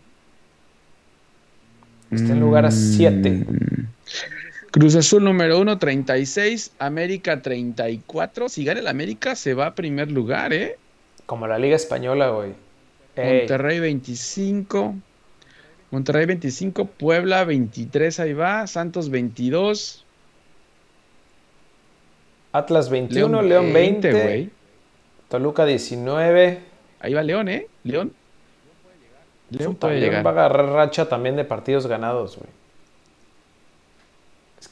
[2.11, 3.31] Está en lugar siete.
[3.31, 3.87] Mm.
[4.75, 6.75] Cruz Azul número 1, 36.
[6.81, 8.49] América 34.
[8.49, 10.79] Si gana el América, se va a primer lugar, ¿eh?
[11.27, 12.55] Como la Liga Española, güey.
[13.15, 14.97] Ey, Monterrey 25.
[15.93, 16.87] Monterrey 25.
[16.87, 18.19] Puebla 23.
[18.19, 18.67] Ahí va.
[18.67, 20.05] Santos 22.
[22.51, 24.51] Atlas 21, León 20, güey.
[25.29, 26.59] Toluca 19.
[26.99, 27.69] Ahí va León, ¿eh?
[27.85, 28.13] León.
[29.51, 32.64] León puede León va a agarrar racha también de partidos ganados, güey.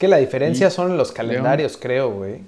[0.03, 2.41] Que la diferencia Y son los calendarios, creo, güey.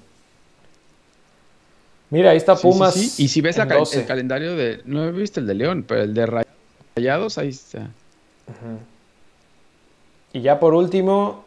[2.10, 2.92] Mira, ahí está Sí, sí, Pumas.
[2.92, 3.24] sí.
[3.24, 4.00] Y si ves la en cal- 12.
[4.00, 4.82] el calendario de.
[4.84, 6.44] No he visto el de León, pero el de
[6.94, 7.88] Rayados, ahí está.
[10.34, 11.46] Y ya por último,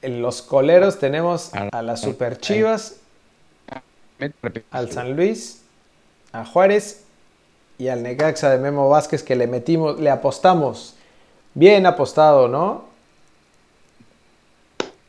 [0.00, 2.98] en los coleros tenemos a las Super Chivas,
[4.70, 5.62] al San Luis,
[6.30, 7.02] a Juárez
[7.78, 10.94] y al Necaxa de Memo Vázquez que le metimos, le apostamos.
[11.54, 12.86] Bien apostado, ¿no?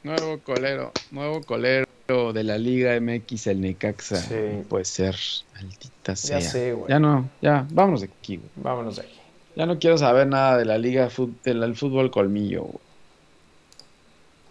[0.10, 1.86] Nuevo colero, nuevo colero
[2.34, 4.16] de la Liga MX, el Necaxa.
[4.16, 4.34] Sí.
[4.58, 5.16] No Puede ser,
[5.54, 6.40] maldita sea.
[6.40, 6.90] Ya sé, güey.
[6.90, 8.50] Ya no, ya, vámonos de aquí, güey.
[8.56, 9.20] Vámonos de aquí.
[9.56, 11.10] Ya no quiero saber nada de la Liga
[11.44, 12.64] del fútbol colmillo.
[12.64, 12.80] güey.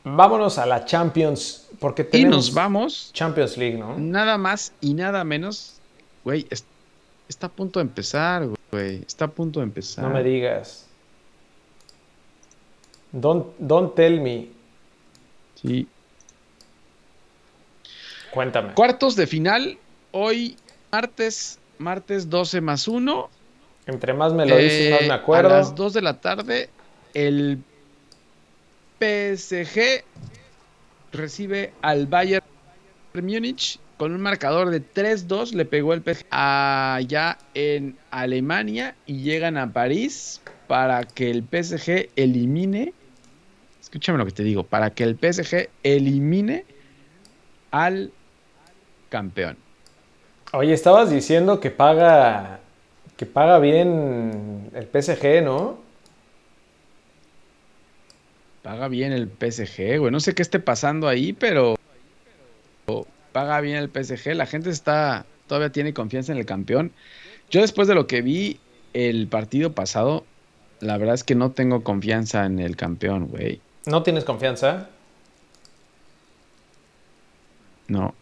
[0.04, 3.98] Vámonos a la Champions, porque Y tenemos nos vamos, Champions League, ¿no?
[3.98, 5.80] nada más y nada menos.
[6.22, 6.64] Güey, es-
[7.28, 9.02] está a punto de empezar, güey.
[9.04, 10.04] Está a punto de empezar.
[10.04, 10.86] No me digas.
[13.10, 14.56] Don't, don't tell me.
[15.62, 15.88] Sí.
[18.30, 18.74] Cuéntame.
[18.74, 19.78] Cuartos de final,
[20.12, 20.56] hoy
[20.92, 23.30] martes, martes 12 más 1.
[23.86, 25.48] Entre más me lo dices, más me acuerdo.
[25.48, 26.68] Eh, A las 2 de la tarde,
[27.14, 27.58] el
[29.00, 30.04] PSG
[31.12, 32.44] recibe al Bayern
[33.14, 35.52] Múnich con un marcador de 3-2.
[35.54, 42.10] Le pegó el PSG allá en Alemania y llegan a París para que el PSG
[42.14, 42.92] elimine.
[43.88, 44.64] Escúchame lo que te digo.
[44.64, 46.66] Para que el PSG elimine
[47.70, 48.12] al
[49.08, 49.56] campeón.
[50.52, 52.60] Oye, estabas diciendo que paga
[53.16, 55.78] que paga bien el PSG, ¿no?
[58.62, 60.12] paga bien el PSG, güey.
[60.12, 61.76] No sé qué esté pasando ahí, pero
[63.32, 64.34] paga bien el PSG.
[64.34, 66.92] La gente está todavía tiene confianza en el campeón.
[67.48, 68.60] Yo después de lo que vi
[68.92, 70.26] el partido pasado,
[70.80, 73.62] la verdad es que no tengo confianza en el campeón, güey.
[73.86, 74.88] ¿No tienes confianza?
[77.88, 78.14] No.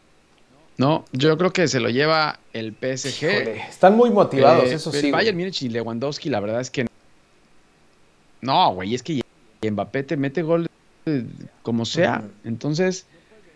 [0.79, 3.25] No, yo creo que se lo lleva el PSG.
[3.71, 5.07] están muy motivados, eh, eso sí.
[5.07, 6.87] El Bayern Múnich y Lewandowski, la verdad es que
[8.43, 9.23] no, güey, es que
[9.63, 10.69] Mbappé te mete gol
[11.63, 12.25] como sea.
[12.45, 13.07] Entonces,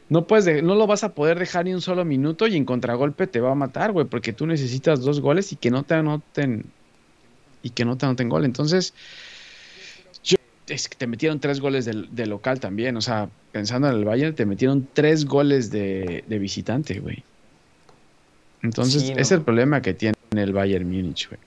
[0.09, 3.27] no puedes no lo vas a poder dejar ni un solo minuto y en contragolpe
[3.27, 6.65] te va a matar, güey, porque tú necesitas dos goles y que no te anoten
[7.63, 8.45] y que no te anoten gol.
[8.45, 8.95] Entonces,
[10.71, 12.97] es que te metieron tres goles de, local también.
[12.97, 17.23] O sea, pensando en el Bayern, te metieron tres goles de, visitante, güey.
[18.63, 21.41] Entonces, ese es el problema que tiene el Bayern Múnich, güey.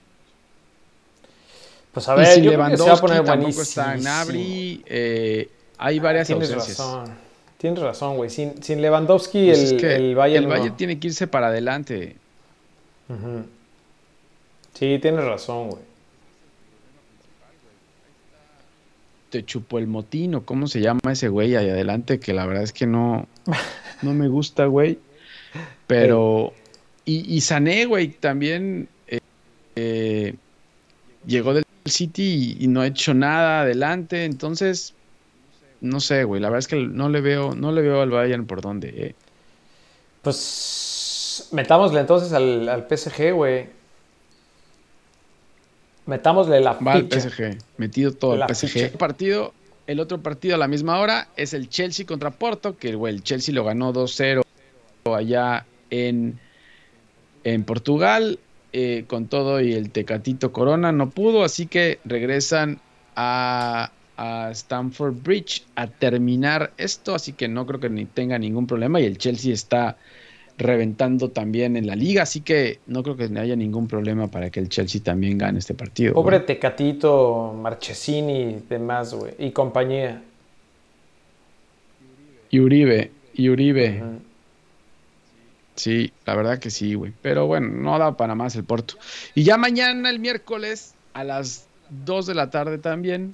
[1.94, 6.00] Pues a ver, yo creo que se va a poner tampoco está Nabri, eh, hay
[6.00, 7.12] varias Tienes razón.
[7.60, 8.32] Tienes razón, güey.
[8.32, 10.46] Sin, sin Lewandowski, pues el, el, Bayern.
[10.46, 12.16] El Bayern tiene que irse para adelante.
[14.74, 15.93] Sí, tienes razón, güey.
[19.34, 22.20] Te chupó el motino, ¿cómo se llama ese güey ahí adelante?
[22.20, 23.28] Que la verdad es que no,
[24.04, 25.00] no me gusta, güey.
[25.88, 26.54] Pero,
[27.04, 29.22] y, y Sané, güey, también eh,
[29.76, 30.36] eh,
[31.26, 34.94] llegó del City y, no ha hecho nada adelante, entonces,
[35.82, 38.46] no sé, güey, la verdad es que no le veo, no le veo al Bayern
[38.46, 39.16] por dónde, eh.
[40.22, 43.66] Pues metámosle entonces al, al PSG, güey.
[46.06, 48.78] Metámosle la Va al PSG, metido todo el PSG.
[48.78, 49.54] El partido,
[49.88, 53.54] el otro partido a la misma hora es el Chelsea contra Porto, que el Chelsea
[53.54, 54.44] lo ganó 2-0
[55.06, 56.40] allá en,
[57.44, 58.40] en Portugal.
[58.76, 62.80] Eh, con todo y el Tecatito Corona no pudo, así que regresan
[63.16, 68.66] a, a Stamford Bridge a terminar esto, así que no creo que ni tenga ningún
[68.66, 69.98] problema y el Chelsea está
[70.58, 74.60] reventando también en la liga, así que no creo que haya ningún problema para que
[74.60, 76.14] el Chelsea también gane este partido.
[76.14, 80.22] Pobre Tecatito, Marchesini y demás, güey, y compañía.
[82.50, 84.04] Y Uribe, y Uribe.
[85.76, 87.12] Sí, la verdad que sí, güey.
[87.24, 88.94] Pero bueno, no da para más el Porto.
[89.34, 91.66] Y ya mañana, el miércoles, a las
[92.06, 93.34] 2 de la tarde también,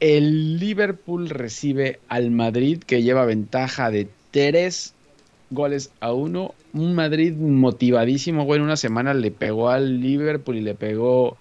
[0.00, 4.92] el Liverpool recibe al Madrid, que lleva ventaja de 3
[5.52, 6.54] goles a uno.
[6.72, 8.58] Un Madrid motivadísimo, güey.
[8.58, 11.36] En una semana le pegó al Liverpool y le pegó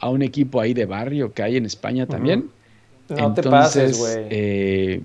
[0.00, 2.50] a un equipo ahí de barrio que hay en España también.
[3.08, 4.26] No te pases, güey.
[4.30, 5.00] Eh,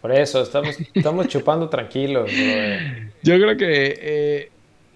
[0.00, 2.30] Por eso, estamos, estamos chupando tranquilos,
[3.22, 4.50] Yo creo que eh,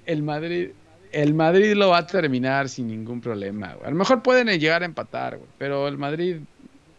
[0.06, 0.70] el Madrid.
[1.10, 3.86] El Madrid lo va a terminar sin ningún problema, güey.
[3.86, 5.48] A lo mejor pueden llegar a empatar, güey.
[5.58, 6.36] Pero el Madrid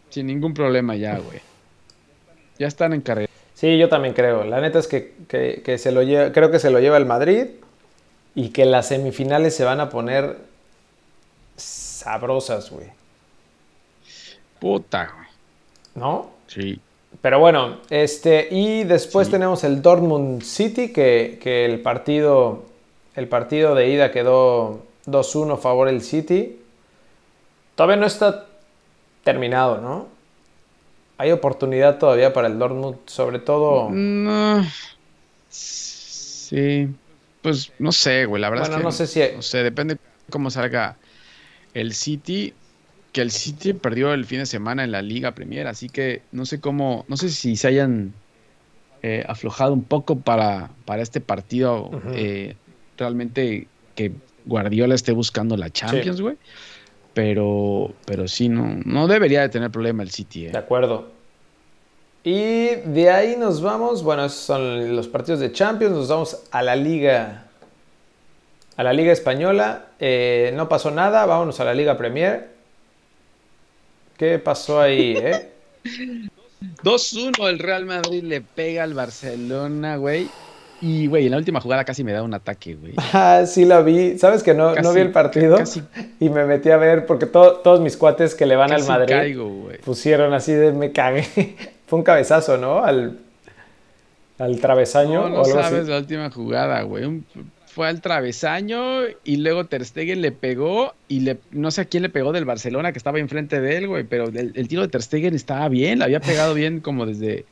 [0.08, 1.40] sin ningún problema ya, güey.
[2.56, 3.28] Ya están en carrera.
[3.54, 4.44] Sí, yo también creo.
[4.44, 7.46] La neta es que, se lo lleva, creo que se lo lleva el Madrid
[8.34, 10.38] y que las semifinales se van a poner
[11.56, 12.88] sabrosas, güey.
[14.58, 15.28] Puta, güey.
[15.94, 16.30] ¿No?
[16.48, 16.80] Sí.
[17.22, 22.64] Pero bueno, este, y después tenemos el Dortmund City, que, que, el partido,
[23.14, 26.60] el partido de ida quedó 2-1 a favor del City.
[27.76, 28.46] Todavía no está
[29.22, 30.13] terminado, ¿no?
[31.18, 33.90] Hay oportunidad todavía para el Dortmund, sobre todo.
[33.90, 34.64] No.
[35.48, 36.88] Sí.
[37.42, 38.40] Pues no sé, güey.
[38.40, 38.82] La verdad es que.
[38.82, 39.20] No sé si.
[39.34, 39.98] No sé, depende
[40.30, 40.96] cómo salga
[41.74, 42.54] el City.
[43.12, 45.66] Que el City perdió el fin de semana en la Liga Premier.
[45.66, 47.04] Así que no sé cómo.
[47.08, 48.12] No sé si se hayan
[49.02, 51.90] eh, aflojado un poco para, para este partido.
[52.12, 52.56] Eh,
[52.96, 54.12] realmente que
[54.46, 56.36] Guardiola esté buscando la Champions, güey.
[57.14, 60.46] Pero, pero sí, no, no debería de tener problema el City.
[60.46, 60.50] ¿eh?
[60.50, 61.08] De acuerdo.
[62.24, 66.62] Y de ahí nos vamos, bueno, esos son los partidos de Champions, nos vamos a
[66.62, 67.46] la Liga,
[68.76, 69.86] a la Liga Española.
[70.00, 72.48] Eh, no pasó nada, vámonos a la Liga Premier.
[74.16, 75.50] ¿Qué pasó ahí, eh?
[76.82, 80.28] 2-1 el Real Madrid le pega al Barcelona, güey.
[80.86, 82.92] Y, güey, en la última jugada casi me da un ataque, güey.
[83.14, 84.18] Ah, sí la vi.
[84.18, 85.56] ¿Sabes que no, no vi el partido?
[86.20, 89.38] Y me metí a ver porque todos mis cuates que le van al Madrid
[89.82, 91.24] pusieron así de me cagué.
[91.86, 92.84] Fue un cabezazo, ¿no?
[92.84, 93.18] Al,
[94.38, 95.30] al travesaño.
[95.30, 97.22] No, no sabes la última jugada, güey.
[97.66, 102.02] fue al travesaño y luego Ter Stegen le pegó y le, no sé a quién
[102.02, 104.88] le pegó del Barcelona que estaba enfrente de él, güey, pero el, el tiro de
[104.88, 107.46] Ter Stegen estaba bien, le había pegado bien como desde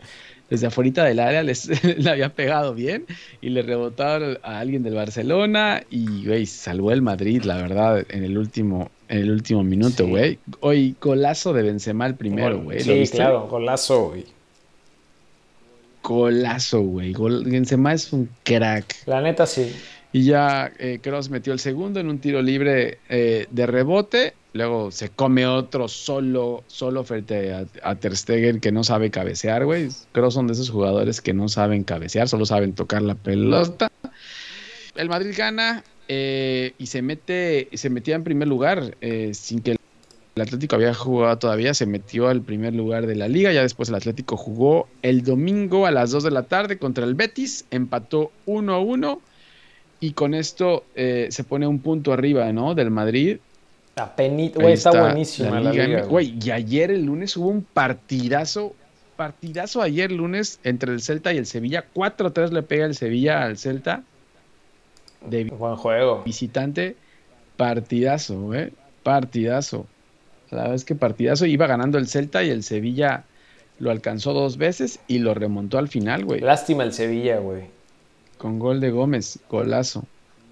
[0.53, 1.66] desde afuera del área les,
[1.98, 3.07] le había pegado bien
[3.40, 8.24] y le rebotaron a alguien del Barcelona y, güey, salvó el Madrid, la verdad, en
[8.24, 10.11] el último, en el último minuto, Sí.
[10.11, 10.38] güey.
[10.61, 12.78] Hoy, golazo de Benzema el primero, güey.
[12.78, 13.16] ¿Lo Sí, viste?
[13.16, 14.24] claro, golazo, güey.
[16.03, 17.12] Golazo, güey.
[17.12, 19.07] Gol- Benzema es un crack.
[19.07, 19.72] La neta sí.
[20.12, 24.34] Y ya eh, Kroos metió el segundo en un tiro libre eh, de rebote.
[24.52, 29.64] Luego se come otro solo, solo frente a, a Ter Stegen que no sabe cabecear,
[29.64, 29.88] güey.
[30.12, 33.90] Kroos son de esos jugadores que no saben cabecear, solo saben tocar la pelota.
[34.94, 39.76] El Madrid gana eh, y se mete, se metía en primer lugar eh, sin que
[40.34, 43.52] el Atlético había jugado todavía, se metió al primer lugar de la liga.
[43.52, 47.14] Ya después el Atlético jugó el domingo a las 2 de la tarde contra el
[47.14, 49.20] Betis, empató 1 a 1
[50.03, 52.74] y con esto eh, se pone un punto arriba, ¿no?
[52.74, 53.38] Del Madrid.
[53.94, 55.98] Güey, está, buenísima la Liga liga.
[56.00, 56.32] M- güey.
[56.32, 58.74] Güey, y ayer el lunes hubo un partidazo,
[59.16, 61.84] partidazo ayer lunes entre el Celta y el Sevilla.
[61.94, 64.03] 4-3 le pega el Sevilla al Celta
[65.26, 66.22] de Buen juego.
[66.24, 66.96] visitante.
[67.57, 68.70] Partidazo, güey.
[69.03, 69.86] Partidazo.
[70.50, 71.46] La es que partidazo.
[71.46, 73.24] Iba ganando el Celta y el Sevilla
[73.78, 76.40] lo alcanzó dos veces y lo remontó al final, güey.
[76.40, 77.64] Lástima el Sevilla, güey.
[78.43, 80.05] Con gol de Gómez, golazo.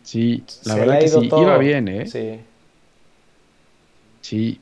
[0.04, 1.28] Sí, la Se verdad que sí.
[1.28, 1.42] todo.
[1.42, 2.06] Iba bien, ¿eh?
[2.06, 2.38] Sí.
[4.20, 4.60] Sí,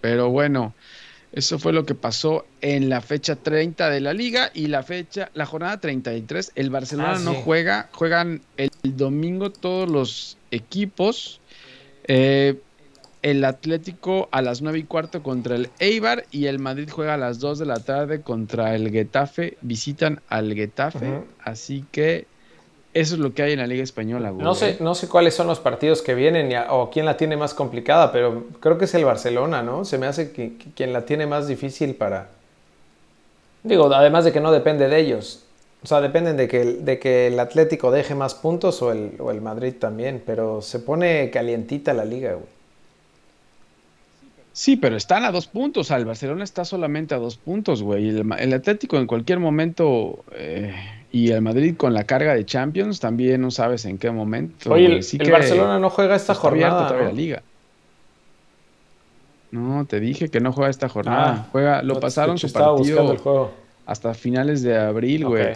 [0.00, 0.72] pero bueno,
[1.32, 5.30] eso fue lo que pasó en la fecha 30 de la liga y la fecha,
[5.34, 11.42] la jornada 33, el Barcelona Ah, no juega, juegan el domingo todos los equipos.
[12.08, 12.58] Eh,
[13.20, 17.18] el Atlético a las 9 y cuarto contra el Eibar y el Madrid juega a
[17.18, 19.58] las 2 de la tarde contra el Getafe.
[19.60, 22.26] Visitan al Getafe, así que
[23.00, 24.44] eso es lo que hay en la Liga Española, güey.
[24.44, 27.36] No sé, no sé cuáles son los partidos que vienen a- o quién la tiene
[27.36, 29.84] más complicada, pero creo que es el Barcelona, ¿no?
[29.84, 32.28] Se me hace que, que quien la tiene más difícil para...
[33.62, 35.42] Digo, además de que no depende de ellos.
[35.82, 39.12] O sea, dependen de que, el- de que el Atlético deje más puntos o el,
[39.18, 42.55] o el Madrid también, pero se pone calientita la liga, güey.
[44.56, 45.90] Sí, pero están a dos puntos.
[45.90, 48.08] El Barcelona está solamente a dos puntos, güey.
[48.08, 50.74] El, el Atlético en cualquier momento eh,
[51.12, 54.72] y el Madrid con la carga de Champions también no sabes en qué momento.
[54.72, 57.04] Oye, el, Sí el que Barcelona no juega esta jornada, ¿no?
[57.04, 57.42] la liga.
[59.50, 61.34] No, te dije que no juega esta jornada.
[61.36, 63.52] Ah, juega, lo no pasaron escuché, su partido el juego.
[63.84, 65.52] hasta finales de abril, güey.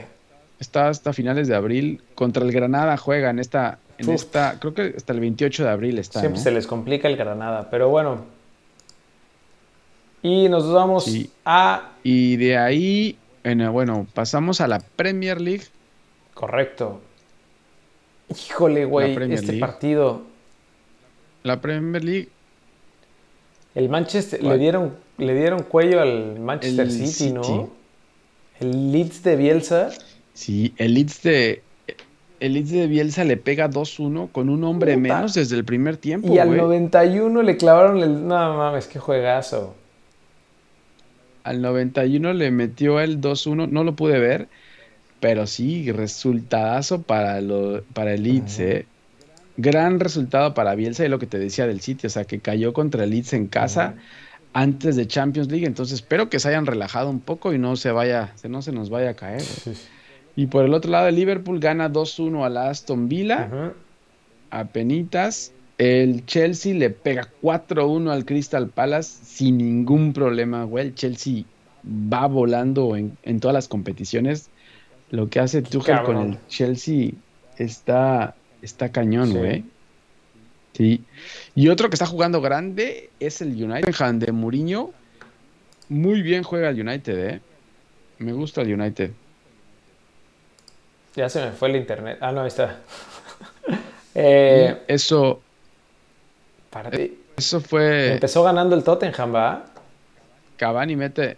[0.59, 2.03] Está hasta finales de abril.
[2.15, 4.17] Contra el Granada juega en esta, en Uf.
[4.17, 6.21] esta, creo que hasta el 28 de abril está.
[6.21, 6.45] Siempre ¿no?
[6.45, 8.39] se les complica el Granada, pero bueno.
[10.23, 11.31] Y nos vamos Sí.
[11.45, 11.93] a...
[12.03, 13.17] Y de ahí,
[13.73, 15.65] bueno, pasamos a la Premier League.
[16.35, 17.01] Correcto.
[18.29, 19.61] Híjole, güey, este League.
[19.61, 20.23] partido.
[21.43, 22.29] La Premier League
[23.75, 27.33] El Manchester, le dieron, le dieron cuello al Manchester El City, City.
[27.33, 27.71] ¿no?
[28.61, 29.89] El Leeds de Bielsa.
[30.35, 31.63] Sí, el Leeds de,
[32.41, 35.15] el Leeds de Bielsa le pega 2-1 con un hombre Puta.
[35.15, 36.61] menos desde el primer tiempo, Y al güey.
[36.61, 38.27] 91 le clavaron el...
[38.27, 39.75] No mames, qué juegazo.
[41.45, 44.49] Al 91 le metió el 2-1, no lo pude ver,
[45.21, 48.87] pero sí, resultadazo para, lo, para el Leeds, eh.
[49.57, 52.73] Gran resultado para Bielsa y lo que te decía del City, o sea, que cayó
[52.73, 53.95] contra el Leeds en casa
[54.53, 57.93] antes de Champions League, entonces espero que se hayan relajado un poco y no se
[57.93, 59.43] vaya, no se nos vaya a caer.
[59.65, 59.77] güey.
[60.37, 63.75] Y por el otro lado, el Liverpool gana 2-1 a la Aston Villa.
[64.51, 65.53] A penitas.
[65.81, 70.89] El Chelsea le pega 4-1 al Crystal Palace sin ningún problema, güey.
[70.89, 71.45] El Chelsea
[71.83, 74.51] va volando en, en todas las competiciones.
[75.11, 77.13] Lo que hace Tuchel con el Chelsea
[77.57, 79.39] está, está cañón, Sí.
[79.39, 79.65] güey.
[80.75, 81.03] Sí.
[81.55, 84.91] Y otro que está jugando grande es el United de Mourinho.
[85.89, 87.41] Muy bien juega el United, eh.
[88.19, 89.13] Me gusta el United.
[91.17, 92.19] Ya se me fue el internet.
[92.21, 92.81] Ah, no, ahí está.
[94.15, 95.41] eh, Eso,
[96.71, 96.91] para-
[97.37, 98.15] eso fue.
[98.15, 99.65] Empezó ganando el Tottenham, ¿va?
[100.57, 101.37] Cavani mete.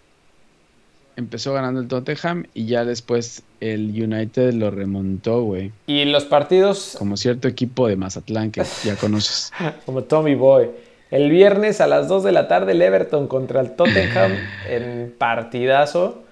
[1.15, 5.71] Empezó ganando el Tottenham y ya después el United lo remontó, güey.
[5.85, 9.51] Y los partidos, Como cierto equipo de Mazatlán que ya conoces.
[9.85, 10.69] como Tommy Boy.
[11.11, 14.31] El viernes a las 2 de la tarde, el Everton contra el Tottenham
[14.67, 16.23] en partidazo.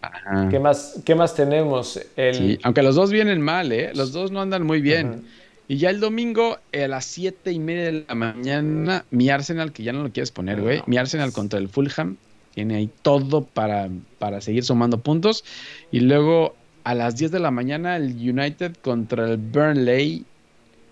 [0.00, 0.48] Ajá.
[0.48, 2.00] ¿Qué más, qué más tenemos?
[2.16, 3.90] El, Sí, aunque los dos vienen mal, ¿eh?
[3.94, 5.10] Los dos no andan muy bien.
[5.10, 5.22] Ujú.
[5.68, 9.82] Y ya el domingo a las siete y media de la mañana, mi Arsenal, que
[9.82, 10.82] ya no lo quieres poner, güey.
[10.86, 12.16] Mi Arsenal contra el Fulham.
[12.54, 13.88] Tiene ahí todo para,
[14.18, 15.44] para seguir sumando puntos.
[15.92, 20.24] Y luego a las 10 de la mañana, el United contra el Burnley.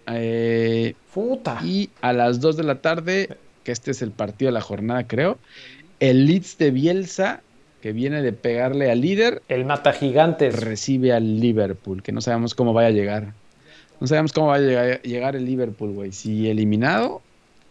[0.08, 1.60] Eh, Puta.
[1.64, 5.06] Y a las 2 de la tarde, que este es el partido de la jornada,
[5.08, 5.38] creo,
[5.98, 7.40] el Leeds de Bielsa,
[7.80, 10.60] que viene de pegarle al líder, El mata gigantes.
[10.60, 13.32] recibe al Liverpool, que no sabemos cómo vaya a llegar.
[14.00, 16.12] No sabemos cómo va a llegar, llegar el Liverpool, güey.
[16.12, 17.22] Si eliminado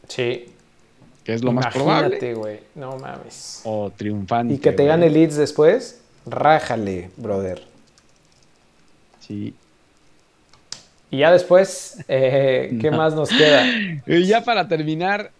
[0.07, 0.45] Sí.
[1.23, 2.33] Que es lo más probable.
[2.35, 2.59] Güey.
[2.75, 3.61] No mames.
[3.63, 4.53] O triunfante.
[4.53, 4.87] Y que te güey.
[4.87, 7.63] gane Leeds después, rájale, brother.
[9.19, 9.53] Sí.
[11.09, 12.97] Y ya después, eh, ¿qué No.
[12.97, 13.65] más nos queda?
[14.05, 15.31] Y ya para terminar,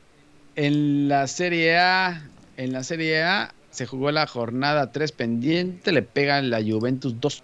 [0.56, 2.24] en la Serie A,
[2.58, 7.44] en la Serie A se jugó la jornada 3 pendiente, le pegan la Juventus 2.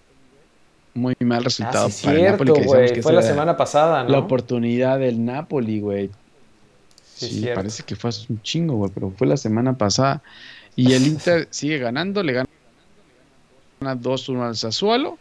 [0.93, 4.09] Muy mal resultado Ah, sí, para el Napoli, que que Fue la semana pasada, ¿no?
[4.09, 6.09] la oportunidad del Napoli, güey.
[7.15, 10.21] Sí, parece que fue hace un chingo, güey, pero fue la semana pasada.
[10.75, 12.47] Y el Inter sigue ganando, le gana
[13.81, 15.17] 2-1 al Sassuolo.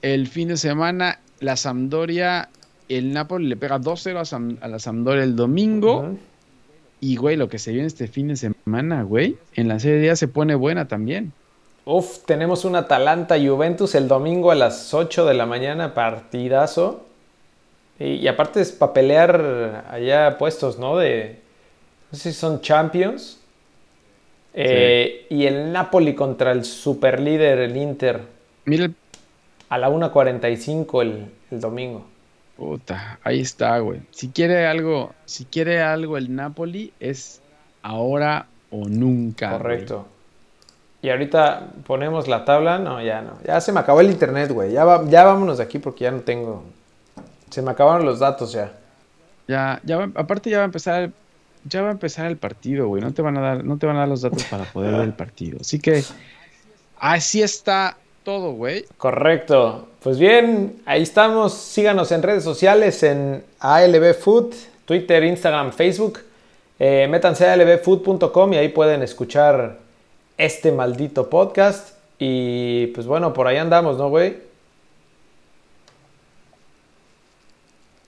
[0.00, 2.48] El fin de semana, la Sampdoria,
[2.88, 6.16] el Napoli le pega 2-0 a, la Sampdoria el domingo.
[7.00, 10.16] Y, güey, lo que se viene este fin de semana, güey, en la Serie A
[10.16, 11.32] se pone buena también.
[11.90, 17.06] Uf, tenemos un Atalanta Juventus el domingo a las 8 de la mañana, partidazo.
[17.98, 20.98] Y, y aparte es para pelear allá puestos, ¿no?
[20.98, 21.40] De,
[22.10, 23.40] no sé si son Champions.
[24.52, 28.22] Eh, Y el Napoli contra el superlíder, el Inter,
[28.66, 28.90] Mira,
[29.70, 32.06] a la 1.45 el, el domingo.
[32.56, 34.02] puta, ahí está, güey.
[34.10, 37.42] Si quiere algo, si quiere algo el Napoli, es
[37.82, 39.58] ahora o nunca.
[39.58, 39.94] güey.
[41.00, 42.78] Y ahorita ponemos la tabla.
[42.78, 43.38] No, ya no.
[43.46, 44.72] Ya se me acabó el internet, güey.
[44.72, 46.64] Ya, va- ya vámonos de aquí porque ya no tengo.
[47.50, 48.72] Se me acabaron los datos ya.
[49.46, 51.12] Ya, ya va- aparte ya va a empezar el,
[51.64, 53.00] ya va a empezar el partido, güey.
[53.02, 55.02] No te van a dar, no te van a dar los datos para poder ver
[55.02, 55.58] el partido.
[55.60, 56.02] Así que
[56.98, 58.84] así está todo, güey.
[58.96, 59.88] Correcto.
[60.02, 61.54] Pues bien, ahí estamos.
[61.54, 66.20] Síganos en redes sociales en ALB Food, Twitter, Instagram, Facebook.
[66.78, 69.78] Eh, métanse a albfood.com y ahí pueden escuchar
[70.38, 71.96] este maldito podcast.
[72.18, 74.38] Y pues bueno, por ahí andamos, ¿no, güey?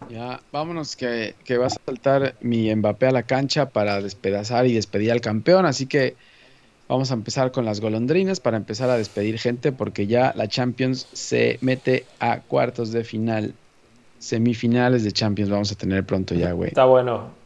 [0.08, 4.72] Ya, vámonos que, que va a saltar mi Mbappé a la cancha para despedazar y
[4.72, 5.66] despedir al campeón.
[5.66, 6.16] Así que
[6.88, 11.06] vamos a empezar con las golondrinas para empezar a despedir gente porque ya la Champions
[11.12, 13.54] se mete a cuartos de final.
[14.18, 16.68] Semifinales de Champions vamos a tener pronto ya, güey.
[16.68, 17.39] Está bueno.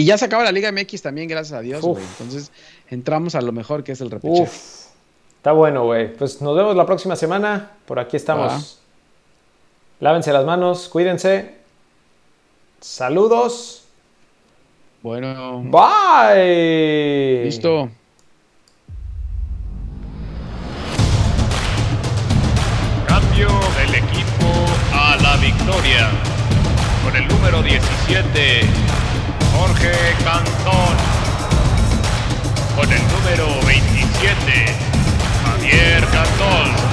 [0.00, 2.02] Y ya se acaba la Liga MX también, gracias a Dios, güey.
[2.02, 2.50] Entonces
[2.88, 4.44] entramos a lo mejor que es el repechaje.
[4.44, 4.86] Uf,
[5.36, 6.14] está bueno, güey.
[6.14, 7.72] Pues nos vemos la próxima semana.
[7.84, 8.80] Por aquí estamos.
[10.00, 11.54] Lávense las manos, cuídense.
[12.80, 13.84] Saludos.
[15.02, 17.44] Bueno, Bye.
[17.44, 17.90] listo.
[23.06, 24.48] Cambio del equipo
[24.94, 26.08] a la victoria.
[27.04, 28.62] Con el número 17,
[29.60, 29.92] Jorge
[30.24, 30.96] Cantón.
[32.74, 34.74] Con el número 27,
[35.44, 36.89] Javier Cantón.